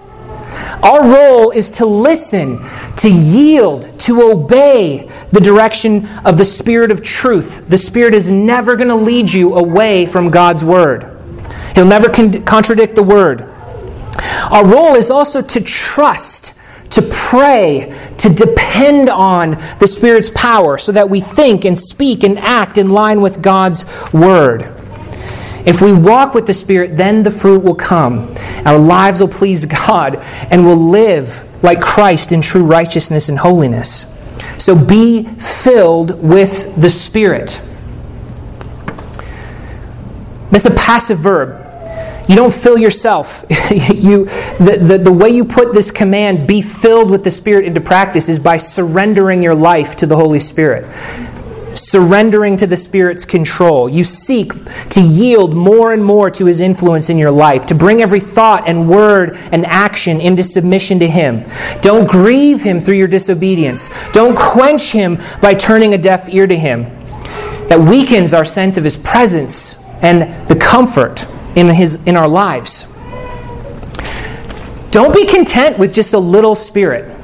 our 0.84 1.04
role 1.04 1.52
is 1.52 1.70
to 1.72 1.86
listen, 1.86 2.60
to 2.98 3.10
yield, 3.10 3.98
to 4.02 4.32
obey 4.32 5.10
the 5.32 5.40
direction 5.40 6.08
of 6.26 6.38
the 6.38 6.46
Spirit 6.46 6.92
of 6.92 7.04
truth. 7.04 7.68
The 7.68 7.78
Spirit 7.78 8.14
is 8.14 8.30
never 8.30 8.76
going 8.76 8.90
to 8.90 8.96
lead 8.96 9.32
you 9.32 9.56
away 9.56 10.06
from 10.06 10.30
God's 10.30 10.64
Word, 10.64 11.12
He'll 11.74 11.86
never 11.86 12.10
con- 12.10 12.44
contradict 12.44 12.96
the 12.96 13.04
Word. 13.04 13.42
Our 14.52 14.66
role 14.66 14.96
is 14.96 15.12
also 15.12 15.42
to 15.42 15.62
trust, 15.62 16.54
to 16.92 17.02
pray, 17.02 17.94
to 18.20 18.30
depend 18.30 19.10
on 19.10 19.52
the 19.80 19.88
Spirit's 19.88 20.32
power 20.34 20.78
so 20.78 20.92
that 20.92 21.10
we 21.10 21.20
think 21.20 21.66
and 21.66 21.78
speak 21.78 22.24
and 22.24 22.38
act 22.40 22.78
in 22.78 22.92
line 22.92 23.22
with 23.22 23.42
God's 23.42 23.86
Word. 24.14 24.74
If 25.66 25.82
we 25.82 25.92
walk 25.92 26.34
with 26.34 26.46
the 26.46 26.54
Spirit, 26.54 26.96
then 26.96 27.24
the 27.24 27.32
fruit 27.32 27.64
will 27.64 27.76
come. 27.76 28.34
Our 28.66 28.78
lives 28.78 29.20
will 29.20 29.28
please 29.28 29.66
God 29.66 30.18
and 30.52 30.66
we'll 30.66 30.76
live 30.76 31.64
like 31.64 31.82
Christ 31.82 32.32
in 32.32 32.42
true 32.42 32.64
righteousness 32.64 33.30
and 33.30 33.40
holiness. 33.40 34.12
So 34.58 34.76
be 34.78 35.24
filled 35.24 36.22
with 36.22 36.76
the 36.80 36.90
Spirit. 36.90 37.60
That's 40.52 40.66
a 40.66 40.76
passive 40.76 41.20
verb. 41.20 41.64
You 42.28 42.36
don't 42.36 42.54
fill 42.54 42.78
yourself. 42.78 43.44
you, 43.70 44.26
the, 44.58 44.80
the, 44.82 44.98
the 44.98 45.12
way 45.12 45.30
you 45.30 45.46
put 45.46 45.74
this 45.74 45.92
command, 45.92 46.48
be 46.48 46.62
filled 46.62 47.12
with 47.12 47.24
the 47.24 47.32
Spirit, 47.32 47.66
into 47.66 47.82
practice 47.82 48.30
is 48.30 48.40
by 48.40 48.58
surrendering 48.58 49.44
your 49.44 49.54
life 49.54 49.96
to 49.98 50.06
the 50.06 50.16
Holy 50.16 50.40
Spirit 50.40 50.86
surrendering 51.76 52.58
to 52.58 52.68
the 52.68 52.78
Spirit's 52.78 53.26
control. 53.26 53.88
You 53.88 54.04
seek 54.04 54.54
to 54.90 55.02
yield 55.02 55.54
more 55.54 55.94
and 55.94 56.04
more 56.04 56.30
to 56.32 56.46
His 56.46 56.62
influence 56.62 57.10
in 57.10 57.18
your 57.18 57.32
life, 57.32 57.66
to 57.68 57.76
bring 57.76 58.02
every 58.02 58.20
thought 58.20 58.68
and 58.68 58.90
word 58.90 59.38
and 59.52 59.66
action 59.66 60.20
into 60.20 60.44
submission 60.44 61.00
to 61.00 61.08
Him. 61.08 61.44
Don't 61.82 62.10
grieve 62.10 62.64
Him 62.64 62.80
through 62.80 62.96
your 62.96 63.08
disobedience. 63.08 63.90
Don't 64.12 64.38
quench 64.38 64.92
Him 64.92 65.20
by 65.42 65.54
turning 65.54 65.94
a 65.94 65.98
deaf 65.98 66.28
ear 66.30 66.48
to 66.48 66.58
Him. 66.58 66.84
That 67.68 67.80
weakens 67.80 68.34
our 68.34 68.46
sense 68.46 68.78
of 68.78 68.84
His 68.84 68.98
presence 68.98 69.84
and 70.02 70.48
the 70.50 70.56
comfort 70.56 71.26
in, 71.56 71.68
his, 71.70 72.06
in 72.06 72.16
our 72.16 72.28
lives. 72.28 72.92
Don't 74.92 75.14
be 75.14 75.26
content 75.26 75.78
with 75.78 75.94
just 75.94 76.14
a 76.14 76.20
little 76.20 76.56
spirit. 76.56 77.15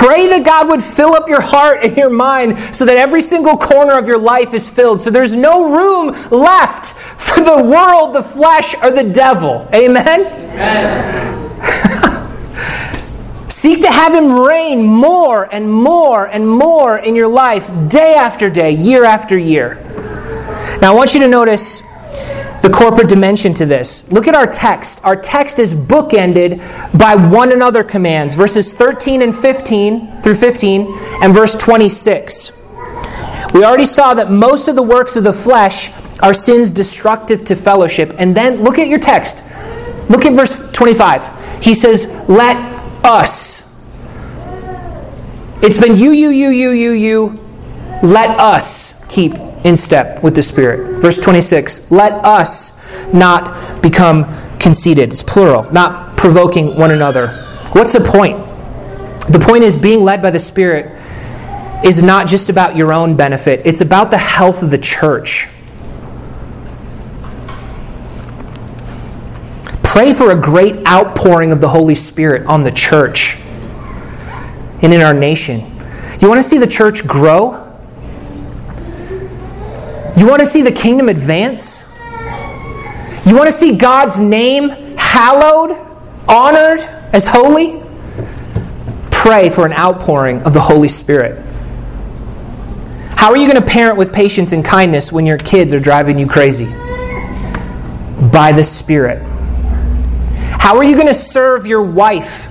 Pray 0.00 0.28
that 0.28 0.46
God 0.46 0.68
would 0.70 0.82
fill 0.82 1.12
up 1.12 1.28
your 1.28 1.42
heart 1.42 1.84
and 1.84 1.94
your 1.94 2.08
mind 2.08 2.58
so 2.74 2.86
that 2.86 2.96
every 2.96 3.20
single 3.20 3.58
corner 3.58 3.98
of 3.98 4.06
your 4.06 4.18
life 4.18 4.54
is 4.54 4.66
filled. 4.66 4.98
So 5.02 5.10
there's 5.10 5.36
no 5.36 5.70
room 5.70 6.16
left 6.30 6.94
for 6.94 7.44
the 7.44 7.62
world, 7.62 8.14
the 8.14 8.22
flesh, 8.22 8.74
or 8.82 8.90
the 8.92 9.04
devil. 9.04 9.68
Amen? 9.74 10.24
Amen. 10.24 11.60
Seek 13.50 13.82
to 13.82 13.90
have 13.90 14.14
Him 14.14 14.32
reign 14.32 14.82
more 14.82 15.52
and 15.52 15.70
more 15.70 16.24
and 16.24 16.48
more 16.48 16.96
in 16.96 17.14
your 17.14 17.28
life, 17.28 17.70
day 17.90 18.14
after 18.14 18.48
day, 18.48 18.70
year 18.70 19.04
after 19.04 19.36
year. 19.36 19.74
Now, 20.80 20.92
I 20.92 20.94
want 20.94 21.12
you 21.12 21.20
to 21.20 21.28
notice 21.28 21.82
the 22.62 22.70
corporate 22.70 23.08
dimension 23.08 23.54
to 23.54 23.66
this. 23.66 24.10
Look 24.12 24.28
at 24.28 24.34
our 24.34 24.46
text. 24.46 25.02
Our 25.04 25.16
text 25.16 25.58
is 25.58 25.74
bookended 25.74 26.58
by 26.98 27.14
one 27.14 27.52
another 27.52 27.82
commands, 27.82 28.34
verses 28.34 28.72
13 28.72 29.22
and 29.22 29.34
15 29.34 30.20
through 30.22 30.36
15, 30.36 30.98
and 31.22 31.32
verse 31.32 31.56
26. 31.56 32.52
We 33.54 33.64
already 33.64 33.86
saw 33.86 34.14
that 34.14 34.30
most 34.30 34.68
of 34.68 34.76
the 34.76 34.82
works 34.82 35.16
of 35.16 35.24
the 35.24 35.32
flesh 35.32 35.90
are 36.20 36.34
sins 36.34 36.70
destructive 36.70 37.44
to 37.46 37.56
fellowship. 37.56 38.14
And 38.18 38.36
then 38.36 38.62
look 38.62 38.78
at 38.78 38.88
your 38.88 38.98
text. 38.98 39.42
Look 40.08 40.26
at 40.26 40.34
verse 40.34 40.70
25. 40.72 41.62
He 41.62 41.74
says, 41.74 42.06
Let 42.28 42.56
us. 43.04 43.68
It's 45.62 45.78
been 45.78 45.96
you, 45.96 46.10
you, 46.10 46.30
you, 46.30 46.50
you, 46.50 46.70
you, 46.70 46.90
you. 46.92 47.38
Let 48.02 48.38
us 48.38 49.04
keep 49.08 49.34
in 49.64 49.76
step 49.76 50.22
with 50.22 50.34
the 50.34 50.42
Spirit. 50.42 51.00
Verse 51.00 51.18
26 51.18 51.90
Let 51.90 52.12
us 52.24 52.78
not 53.12 53.82
become 53.82 54.24
conceited. 54.58 55.10
It's 55.10 55.22
plural, 55.22 55.70
not 55.72 56.16
provoking 56.16 56.76
one 56.78 56.90
another. 56.90 57.28
What's 57.72 57.92
the 57.92 58.00
point? 58.00 58.38
The 59.32 59.38
point 59.38 59.64
is 59.64 59.78
being 59.78 60.02
led 60.02 60.22
by 60.22 60.30
the 60.30 60.38
Spirit 60.38 60.96
is 61.84 62.02
not 62.02 62.28
just 62.28 62.50
about 62.50 62.76
your 62.76 62.92
own 62.92 63.16
benefit, 63.16 63.62
it's 63.64 63.80
about 63.80 64.10
the 64.10 64.18
health 64.18 64.62
of 64.62 64.70
the 64.70 64.78
church. 64.78 65.48
Pray 69.82 70.12
for 70.12 70.30
a 70.30 70.36
great 70.36 70.86
outpouring 70.86 71.52
of 71.52 71.60
the 71.60 71.68
Holy 71.68 71.94
Spirit 71.94 72.46
on 72.46 72.62
the 72.62 72.70
church 72.70 73.38
and 74.82 74.92
in 74.94 75.00
our 75.00 75.12
nation. 75.12 75.60
You 76.20 76.28
want 76.28 76.38
to 76.38 76.42
see 76.42 76.58
the 76.58 76.66
church 76.66 77.06
grow? 77.06 77.69
You 80.20 80.26
want 80.26 80.40
to 80.40 80.46
see 80.46 80.60
the 80.60 80.70
kingdom 80.70 81.08
advance? 81.08 81.88
You 83.24 83.34
want 83.34 83.46
to 83.46 83.52
see 83.52 83.74
God's 83.74 84.20
name 84.20 84.68
hallowed, 84.98 85.74
honored 86.28 86.80
as 87.14 87.26
holy? 87.26 87.82
Pray 89.10 89.48
for 89.48 89.64
an 89.64 89.72
outpouring 89.72 90.42
of 90.42 90.52
the 90.52 90.60
Holy 90.60 90.88
Spirit. 90.88 91.42
How 93.16 93.30
are 93.30 93.36
you 93.38 93.50
going 93.50 93.62
to 93.62 93.66
parent 93.66 93.96
with 93.96 94.12
patience 94.12 94.52
and 94.52 94.62
kindness 94.62 95.10
when 95.10 95.24
your 95.24 95.38
kids 95.38 95.72
are 95.72 95.80
driving 95.80 96.18
you 96.18 96.26
crazy? 96.26 96.66
By 98.30 98.52
the 98.54 98.62
Spirit. 98.62 99.22
How 99.22 100.76
are 100.76 100.84
you 100.84 100.96
going 100.96 101.06
to 101.06 101.14
serve 101.14 101.64
your 101.64 101.82
wife 101.82 102.50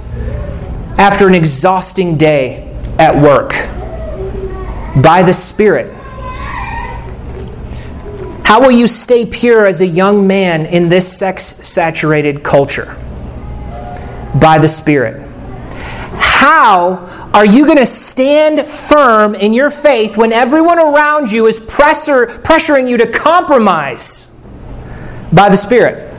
after 0.98 1.28
an 1.28 1.36
exhausting 1.36 2.18
day 2.18 2.76
at 2.98 3.16
work? 3.16 3.52
By 5.04 5.22
the 5.22 5.34
Spirit. 5.34 5.99
How 8.50 8.60
will 8.60 8.72
you 8.72 8.88
stay 8.88 9.28
pure 9.28 9.68
as 9.68 9.80
a 9.80 9.86
young 9.86 10.26
man 10.26 10.66
in 10.66 10.90
this 10.90 11.08
sex 11.20 11.44
saturated 11.44 12.44
culture? 12.44 12.96
By 14.42 14.58
the 14.58 14.68
Spirit. 14.68 15.22
How 16.18 17.30
are 17.32 17.46
you 17.46 17.66
going 17.68 17.78
to 17.78 17.86
stand 17.86 18.66
firm 18.66 19.36
in 19.36 19.54
your 19.54 19.70
faith 19.70 20.18
when 20.18 20.34
everyone 20.34 20.80
around 20.80 21.32
you 21.32 21.46
is 21.46 21.60
pressure, 21.60 22.26
pressuring 22.26 22.90
you 22.90 22.98
to 22.98 23.12
compromise 23.12 24.32
by 25.32 25.50
the 25.50 25.56
Spirit? 25.56 26.12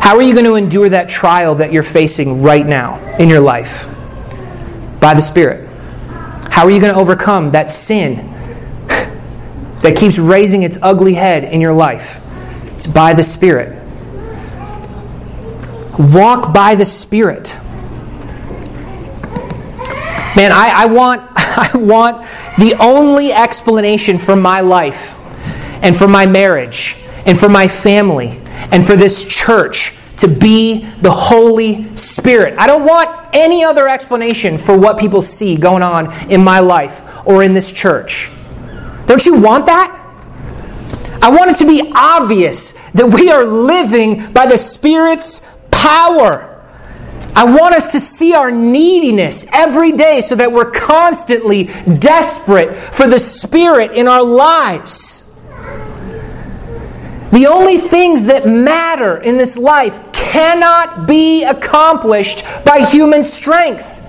How 0.00 0.16
are 0.16 0.22
you 0.22 0.32
going 0.32 0.46
to 0.46 0.56
endure 0.56 0.88
that 0.88 1.08
trial 1.08 1.54
that 1.54 1.72
you're 1.72 1.84
facing 1.84 2.42
right 2.42 2.66
now 2.66 2.96
in 3.20 3.28
your 3.28 3.38
life? 3.38 3.86
By 4.98 5.14
the 5.14 5.22
Spirit. 5.22 5.65
How 6.56 6.64
are 6.64 6.70
you 6.70 6.80
going 6.80 6.94
to 6.94 6.98
overcome 6.98 7.50
that 7.50 7.68
sin 7.68 8.16
that 9.82 9.94
keeps 9.94 10.18
raising 10.18 10.62
its 10.62 10.78
ugly 10.80 11.12
head 11.12 11.44
in 11.44 11.60
your 11.60 11.74
life? 11.74 12.18
It's 12.78 12.86
by 12.86 13.12
the 13.12 13.22
Spirit. 13.22 13.76
Walk 15.98 16.54
by 16.54 16.74
the 16.74 16.86
Spirit. 16.86 17.54
Man, 20.34 20.50
I, 20.50 20.72
I, 20.74 20.86
want, 20.86 21.30
I 21.36 21.72
want 21.74 22.22
the 22.56 22.74
only 22.80 23.34
explanation 23.34 24.16
for 24.16 24.34
my 24.34 24.62
life 24.62 25.14
and 25.84 25.94
for 25.94 26.08
my 26.08 26.24
marriage 26.24 26.96
and 27.26 27.38
for 27.38 27.50
my 27.50 27.68
family 27.68 28.40
and 28.72 28.82
for 28.82 28.96
this 28.96 29.26
church 29.26 29.94
to 30.16 30.26
be 30.26 30.86
the 31.02 31.10
Holy 31.10 31.94
Spirit. 31.98 32.58
I 32.58 32.66
don't 32.66 32.86
want 32.86 33.15
any 33.32 33.64
other 33.64 33.88
explanation 33.88 34.58
for 34.58 34.78
what 34.78 34.98
people 34.98 35.22
see 35.22 35.56
going 35.56 35.82
on 35.82 36.12
in 36.30 36.42
my 36.42 36.60
life 36.60 37.26
or 37.26 37.42
in 37.42 37.54
this 37.54 37.72
church. 37.72 38.30
Don't 39.06 39.24
you 39.24 39.40
want 39.40 39.66
that? 39.66 40.02
I 41.22 41.30
want 41.30 41.50
it 41.50 41.54
to 41.56 41.66
be 41.66 41.92
obvious 41.94 42.72
that 42.92 43.06
we 43.06 43.30
are 43.30 43.44
living 43.44 44.32
by 44.32 44.46
the 44.46 44.56
Spirit's 44.56 45.40
power. 45.70 46.52
I 47.34 47.44
want 47.44 47.74
us 47.74 47.92
to 47.92 48.00
see 48.00 48.32
our 48.32 48.50
neediness 48.50 49.46
every 49.52 49.92
day 49.92 50.20
so 50.20 50.36
that 50.36 50.52
we're 50.52 50.70
constantly 50.70 51.64
desperate 51.98 52.76
for 52.76 53.06
the 53.06 53.18
Spirit 53.18 53.92
in 53.92 54.08
our 54.08 54.22
lives. 54.22 55.25
The 57.32 57.46
only 57.46 57.76
things 57.78 58.26
that 58.26 58.46
matter 58.46 59.18
in 59.18 59.36
this 59.36 59.56
life 59.56 60.12
cannot 60.12 61.06
be 61.06 61.44
accomplished 61.44 62.44
by 62.64 62.80
human 62.80 63.24
strength. 63.24 64.02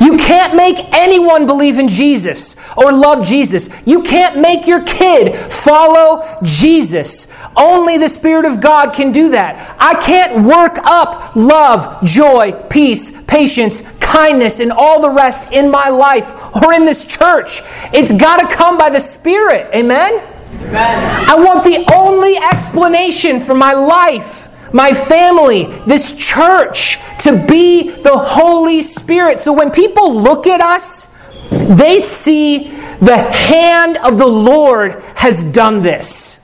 You 0.00 0.16
can't 0.16 0.54
make 0.56 0.92
anyone 0.92 1.46
believe 1.46 1.78
in 1.78 1.88
Jesus 1.88 2.56
or 2.76 2.92
love 2.92 3.24
Jesus. 3.24 3.68
You 3.86 4.02
can't 4.02 4.38
make 4.38 4.66
your 4.66 4.82
kid 4.82 5.34
follow 5.34 6.38
Jesus. 6.42 7.28
Only 7.56 7.98
the 7.98 8.08
Spirit 8.08 8.44
of 8.44 8.60
God 8.60 8.92
can 8.94 9.12
do 9.12 9.30
that. 9.30 9.76
I 9.78 9.94
can't 10.00 10.44
work 10.46 10.78
up 10.84 11.36
love, 11.36 12.02
joy, 12.04 12.52
peace, 12.68 13.12
patience, 13.26 13.82
kindness, 14.00 14.60
and 14.60 14.72
all 14.72 15.00
the 15.00 15.10
rest 15.10 15.52
in 15.52 15.70
my 15.70 15.88
life 15.88 16.32
or 16.62 16.72
in 16.72 16.84
this 16.84 17.04
church. 17.04 17.62
It's 17.92 18.12
got 18.12 18.48
to 18.48 18.54
come 18.54 18.76
by 18.76 18.90
the 18.90 19.00
Spirit. 19.00 19.70
Amen? 19.74 20.31
I 20.74 21.34
want 21.36 21.64
the 21.64 21.84
only 21.94 22.36
explanation 22.36 23.40
for 23.40 23.54
my 23.54 23.72
life 23.72 24.48
my 24.72 24.92
family, 24.92 25.64
this 25.86 26.12
church, 26.16 26.98
to 27.20 27.44
be 27.46 27.90
the 27.90 28.16
Holy 28.16 28.82
Spirit. 28.82 29.38
So 29.40 29.52
when 29.52 29.70
people 29.70 30.14
look 30.14 30.46
at 30.46 30.60
us, 30.60 31.06
they 31.50 31.98
see 31.98 32.70
the 33.00 33.30
hand 33.30 33.98
of 33.98 34.18
the 34.18 34.26
Lord 34.26 35.02
has 35.16 35.44
done 35.44 35.82
this. 35.82 36.40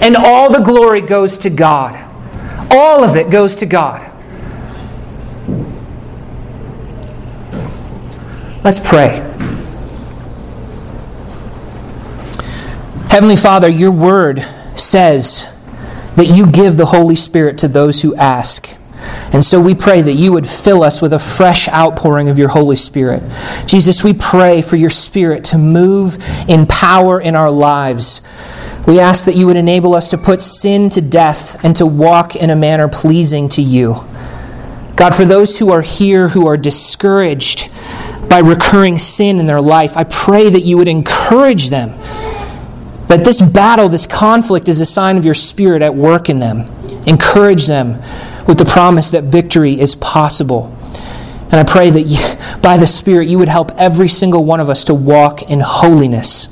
And 0.00 0.16
all 0.16 0.52
the 0.52 0.62
glory 0.64 1.02
goes 1.02 1.38
to 1.38 1.50
God. 1.50 1.96
All 2.70 3.04
of 3.04 3.16
it 3.16 3.30
goes 3.30 3.56
to 3.56 3.66
God. 3.66 4.08
Let's 8.64 8.80
pray. 8.80 9.31
Heavenly 13.12 13.36
Father, 13.36 13.68
your 13.68 13.92
word 13.92 14.40
says 14.74 15.54
that 16.16 16.28
you 16.34 16.50
give 16.50 16.78
the 16.78 16.86
Holy 16.86 17.14
Spirit 17.14 17.58
to 17.58 17.68
those 17.68 18.00
who 18.00 18.14
ask. 18.14 18.74
And 19.34 19.44
so 19.44 19.60
we 19.60 19.74
pray 19.74 20.00
that 20.00 20.14
you 20.14 20.32
would 20.32 20.46
fill 20.46 20.82
us 20.82 21.02
with 21.02 21.12
a 21.12 21.18
fresh 21.18 21.68
outpouring 21.68 22.30
of 22.30 22.38
your 22.38 22.48
Holy 22.48 22.74
Spirit. 22.74 23.22
Jesus, 23.66 24.02
we 24.02 24.14
pray 24.14 24.62
for 24.62 24.76
your 24.76 24.88
Spirit 24.88 25.44
to 25.44 25.58
move 25.58 26.16
in 26.48 26.64
power 26.64 27.20
in 27.20 27.36
our 27.36 27.50
lives. 27.50 28.22
We 28.86 28.98
ask 28.98 29.26
that 29.26 29.36
you 29.36 29.44
would 29.44 29.56
enable 29.58 29.92
us 29.92 30.08
to 30.08 30.16
put 30.16 30.40
sin 30.40 30.88
to 30.88 31.02
death 31.02 31.62
and 31.62 31.76
to 31.76 31.84
walk 31.84 32.34
in 32.34 32.48
a 32.48 32.56
manner 32.56 32.88
pleasing 32.88 33.50
to 33.50 33.60
you. 33.60 33.96
God, 34.96 35.14
for 35.14 35.26
those 35.26 35.58
who 35.58 35.70
are 35.70 35.82
here 35.82 36.30
who 36.30 36.46
are 36.46 36.56
discouraged 36.56 37.70
by 38.30 38.38
recurring 38.38 38.96
sin 38.96 39.38
in 39.38 39.46
their 39.46 39.60
life, 39.60 39.98
I 39.98 40.04
pray 40.04 40.48
that 40.48 40.62
you 40.62 40.78
would 40.78 40.88
encourage 40.88 41.68
them 41.68 41.92
that 43.12 43.26
this 43.26 43.42
battle, 43.42 43.90
this 43.90 44.06
conflict, 44.06 44.70
is 44.70 44.80
a 44.80 44.86
sign 44.86 45.18
of 45.18 45.24
your 45.26 45.34
spirit 45.34 45.82
at 45.82 45.94
work 45.94 46.30
in 46.30 46.38
them. 46.38 46.60
Encourage 47.06 47.66
them 47.66 48.00
with 48.48 48.56
the 48.56 48.64
promise 48.64 49.10
that 49.10 49.24
victory 49.24 49.78
is 49.78 49.94
possible. 49.94 50.74
And 51.50 51.56
I 51.56 51.64
pray 51.64 51.90
that 51.90 52.02
you, 52.02 52.18
by 52.62 52.78
the 52.78 52.86
Spirit, 52.86 53.28
you 53.28 53.38
would 53.38 53.50
help 53.50 53.70
every 53.76 54.08
single 54.08 54.46
one 54.46 54.60
of 54.60 54.70
us 54.70 54.84
to 54.84 54.94
walk 54.94 55.42
in 55.42 55.60
holiness. 55.60 56.48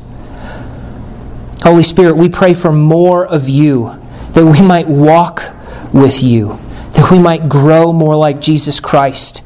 Holy 1.62 1.82
Spirit, 1.82 2.16
we 2.18 2.28
pray 2.28 2.52
for 2.52 2.72
more 2.72 3.24
of 3.24 3.48
you, 3.48 3.98
that 4.32 4.44
we 4.44 4.60
might 4.60 4.86
walk 4.86 5.54
with 5.94 6.22
you, 6.22 6.60
that 6.92 7.10
we 7.10 7.18
might 7.18 7.48
grow 7.48 7.90
more 7.90 8.16
like 8.16 8.38
Jesus 8.38 8.80
Christ, 8.80 9.42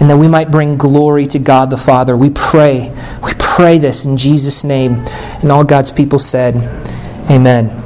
and 0.00 0.08
that 0.10 0.16
we 0.16 0.28
might 0.28 0.50
bring 0.50 0.76
glory 0.76 1.26
to 1.26 1.38
God 1.38 1.70
the 1.70 1.76
Father. 1.76 2.16
We 2.16 2.30
pray, 2.30 2.92
we 3.24 3.32
pray 3.38 3.78
this 3.78 4.04
in 4.04 4.16
Jesus' 4.16 4.64
name. 4.64 5.04
And 5.42 5.50
all 5.50 5.64
God's 5.64 5.90
people 5.90 6.18
said, 6.18 6.54
Amen. 7.30 7.84